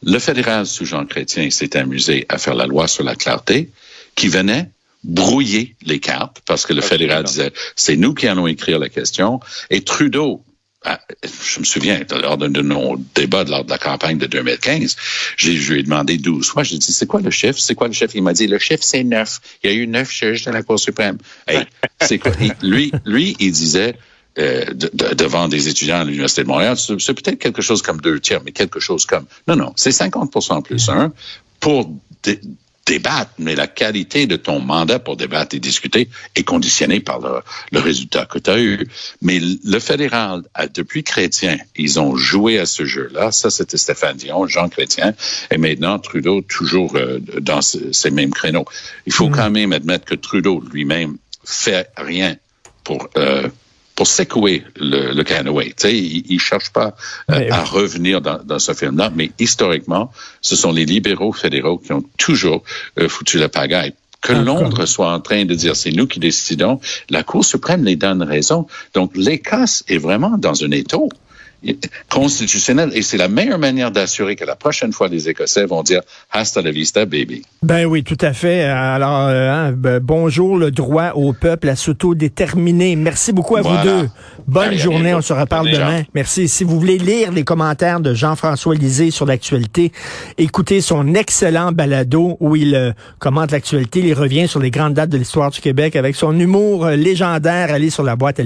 Le 0.02 0.18
fédéral 0.20 0.66
sous 0.66 0.86
Jean 0.86 1.06
Chrétien 1.06 1.50
s'est 1.50 1.76
amusé 1.76 2.26
à 2.30 2.38
faire 2.38 2.56
la 2.56 2.66
loi 2.66 2.88
sur 2.88 3.04
la 3.04 3.16
clarté 3.16 3.70
qui 4.16 4.30
venait 4.30 4.70
brouiller 5.04 5.76
les 5.82 6.00
cartes 6.00 6.42
parce 6.46 6.66
que 6.66 6.74
le 6.74 6.82
fédéral 6.82 7.24
disait 7.24 7.52
c'est 7.76 7.98
nous 7.98 8.14
qui 8.14 8.28
allons 8.28 8.48
écrire 8.48 8.80
la 8.80 8.90
question 8.90 9.40
et 9.70 9.82
Trudeau 9.82 10.42
je 10.86 11.60
me 11.60 11.66
souviens, 11.66 12.00
lors 12.22 12.38
de, 12.38 12.48
de 12.48 12.62
nos 12.62 12.96
débats 13.16 13.44
lors 13.44 13.66
de 13.66 13.70
la 13.70 13.78
campagne 13.78 14.18
de 14.18 14.26
2015, 14.26 14.96
j'ai, 15.38 15.56
je 15.58 15.74
lui 15.74 15.80
ai 15.82 15.84
demandé 15.84 16.18
12 16.18 16.48
fois, 16.48 16.64
j'ai 16.64 16.78
dit, 16.78 16.92
c'est 16.94 17.06
quoi 17.06 17.22
le 17.22 17.32
chiffre? 17.32 17.60
C'est 17.60 17.76
quoi 17.76 17.88
le 17.88 17.94
chiffre? 17.94 18.16
Il 18.16 18.24
m'a 18.24 18.34
dit, 18.34 18.48
le 18.48 18.60
chiffre, 18.60 18.84
c'est 18.84 19.04
neuf. 19.04 19.40
Il 19.64 19.70
y 19.70 19.74
a 19.74 19.76
eu 19.76 19.88
neuf 19.88 20.12
juges 20.12 20.46
de 20.46 20.52
la 20.52 20.64
Cour 20.64 20.80
suprême. 20.80 21.18
Hey, 21.48 21.66
c'est 22.02 22.18
quoi? 22.20 22.32
Il- 22.40 22.54
lui, 22.70 22.92
lui, 23.06 23.36
il 23.40 23.52
disait, 23.52 23.96
euh, 24.38 24.66
de- 24.66 24.90
de- 24.94 25.14
devant 25.16 25.48
des 25.50 25.68
étudiants 25.68 26.00
à 26.02 26.04
l'Université 26.06 26.44
de 26.44 26.48
Montréal, 26.48 26.78
c'est, 26.78 27.00
c'est 27.02 27.14
peut-être 27.14 27.40
quelque 27.40 27.62
chose 27.62 27.82
comme 27.82 28.00
deux 28.00 28.20
tiers, 28.20 28.42
mais 28.46 28.52
quelque 28.54 28.80
chose 28.80 29.06
comme... 29.06 29.26
Non, 29.48 29.56
non, 29.58 29.74
c'est 29.76 29.90
50% 29.90 30.64
plus 30.64 30.88
un 30.90 31.12
pour 31.60 31.94
dé- 32.24 32.40
débattre, 32.90 33.32
mais 33.38 33.54
la 33.54 33.68
qualité 33.68 34.26
de 34.26 34.36
ton 34.36 34.60
mandat 34.60 34.98
pour 34.98 35.16
débattre 35.16 35.56
et 35.56 35.60
discuter 35.60 36.10
est 36.36 36.44
conditionnée 36.44 37.00
par 37.00 37.20
le, 37.20 37.42
le 37.72 37.80
résultat 37.80 38.26
que 38.26 38.40
tu 38.40 38.50
as 38.50 38.60
eu. 38.60 38.88
Mais 39.22 39.40
le 39.40 39.80
fédéral, 39.80 40.42
depuis 40.74 41.04
Chrétien, 41.04 41.58
ils 41.76 42.00
ont 42.00 42.16
joué 42.18 42.58
à 42.58 42.66
ce 42.66 42.86
jeu-là. 42.86 43.32
Ça, 43.32 43.52
c'était 43.52 43.78
Stéphane 43.78 44.18
Dion, 44.18 44.48
Jean 44.48 44.70
Chrétien, 44.70 45.14
et 45.52 45.58
maintenant 45.58 46.00
Trudeau 46.00 46.42
toujours 46.42 46.96
euh, 46.96 47.20
dans 47.40 47.62
ces 47.62 48.12
mêmes 48.12 48.34
créneaux. 48.34 48.66
Il 49.06 49.14
faut 49.14 49.30
mmh. 49.30 49.36
quand 49.36 49.52
même 49.52 49.72
admettre 49.72 50.06
que 50.06 50.16
Trudeau 50.16 50.64
lui-même 50.74 51.18
fait 51.46 51.90
rien 51.96 52.36
pour 52.84 53.08
euh, 53.18 53.48
pour 54.00 54.08
secouer 54.08 54.64
le, 54.78 55.12
le 55.12 55.24
canoë. 55.26 55.74
Il 55.84 56.34
ne 56.36 56.40
cherche 56.40 56.70
pas 56.70 56.96
euh, 57.30 57.50
à 57.52 57.66
revenir 57.66 58.22
dans, 58.22 58.42
dans 58.42 58.58
ce 58.58 58.72
film-là, 58.72 59.12
mais 59.14 59.30
historiquement, 59.40 60.10
ce 60.40 60.56
sont 60.56 60.72
les 60.72 60.86
libéraux 60.86 61.34
fédéraux 61.34 61.80
qui 61.80 61.92
ont 61.92 62.06
toujours 62.18 62.64
euh, 62.98 63.10
foutu 63.10 63.38
la 63.38 63.50
pagaille. 63.50 63.94
Que 64.22 64.32
Londres 64.32 64.86
soit 64.86 65.12
en 65.12 65.20
train 65.20 65.44
de 65.44 65.54
dire 65.54 65.76
c'est 65.76 65.92
nous 65.92 66.08
qui 66.08 66.22
décidons, 66.22 66.80
la 67.10 67.24
Cour 67.24 67.44
suprême 67.44 67.84
les 67.84 67.98
donne 67.98 68.24
raison. 68.24 68.68
Donc 68.94 69.12
l'Écosse 69.18 69.84
est 69.90 69.98
vraiment 69.98 70.38
dans 70.38 70.64
un 70.64 70.72
étau 70.72 71.10
constitutionnel 72.10 72.92
et 72.94 73.02
c'est 73.02 73.18
la 73.18 73.28
meilleure 73.28 73.60
manière 73.60 73.92
d'assurer 73.92 74.36
que 74.36 74.46
la 74.46 74.56
prochaine 74.56 74.94
fois 74.94 75.08
les 75.08 75.30
Écossais 75.30 75.66
vont 75.66 75.84
dire 75.84 76.02
hasta 76.32 76.62
la 76.62 76.72
vista 76.72 77.06
baby. 77.06 77.44
Ben 77.64 77.86
oui, 77.86 78.04
tout 78.04 78.18
à 78.22 78.34
fait. 78.34 78.64
Alors 78.64 79.28
euh, 79.28 79.52
hein, 79.52 79.72
ben, 79.72 80.00
bonjour 80.00 80.58
le 80.58 80.72
droit 80.72 81.12
au 81.16 81.34
peuple 81.34 81.70
à 81.70 81.76
s'autodéterminer. 81.76 82.96
Merci 82.96 83.34
beaucoup 83.34 83.58
à 83.58 83.62
vous 83.62 83.78
deux. 83.84 84.10
Bonne 84.48 84.76
journée, 84.76 85.14
on 85.14 85.22
se 85.22 85.34
reparle 85.34 85.70
demain. 85.70 86.04
Merci. 86.14 86.48
Si 86.48 86.64
vous 86.64 86.80
voulez 86.80 86.98
lire 86.98 87.32
les 87.32 87.44
commentaires 87.44 88.00
de 88.00 88.14
Jean-François 88.14 88.76
Lisée 88.76 89.12
sur 89.12 89.26
l'actualité, 89.26 89.92
écoutez 90.38 90.82
son 90.82 91.14
excellent 91.14 91.72
balado 91.72 92.38
où 92.40 92.56
il 92.56 92.76
euh, 92.76 92.92
commente 93.20 93.52
l'actualité, 93.52 94.00
il 94.00 94.14
revient 94.14 94.48
sur 94.48 94.60
les 94.60 94.72
grandes 94.72 94.94
dates 94.94 95.10
de 95.10 95.18
l'histoire 95.18 95.52
du 95.52 95.62
Québec 95.62 95.96
avec 95.96 96.16
son 96.16 96.38
humour 96.40 96.86
euh, 96.86 96.96
légendaire. 96.96 97.72
Allez 97.72 97.90
sur 97.90 98.04
la 98.04 98.16
boîte 98.16 98.40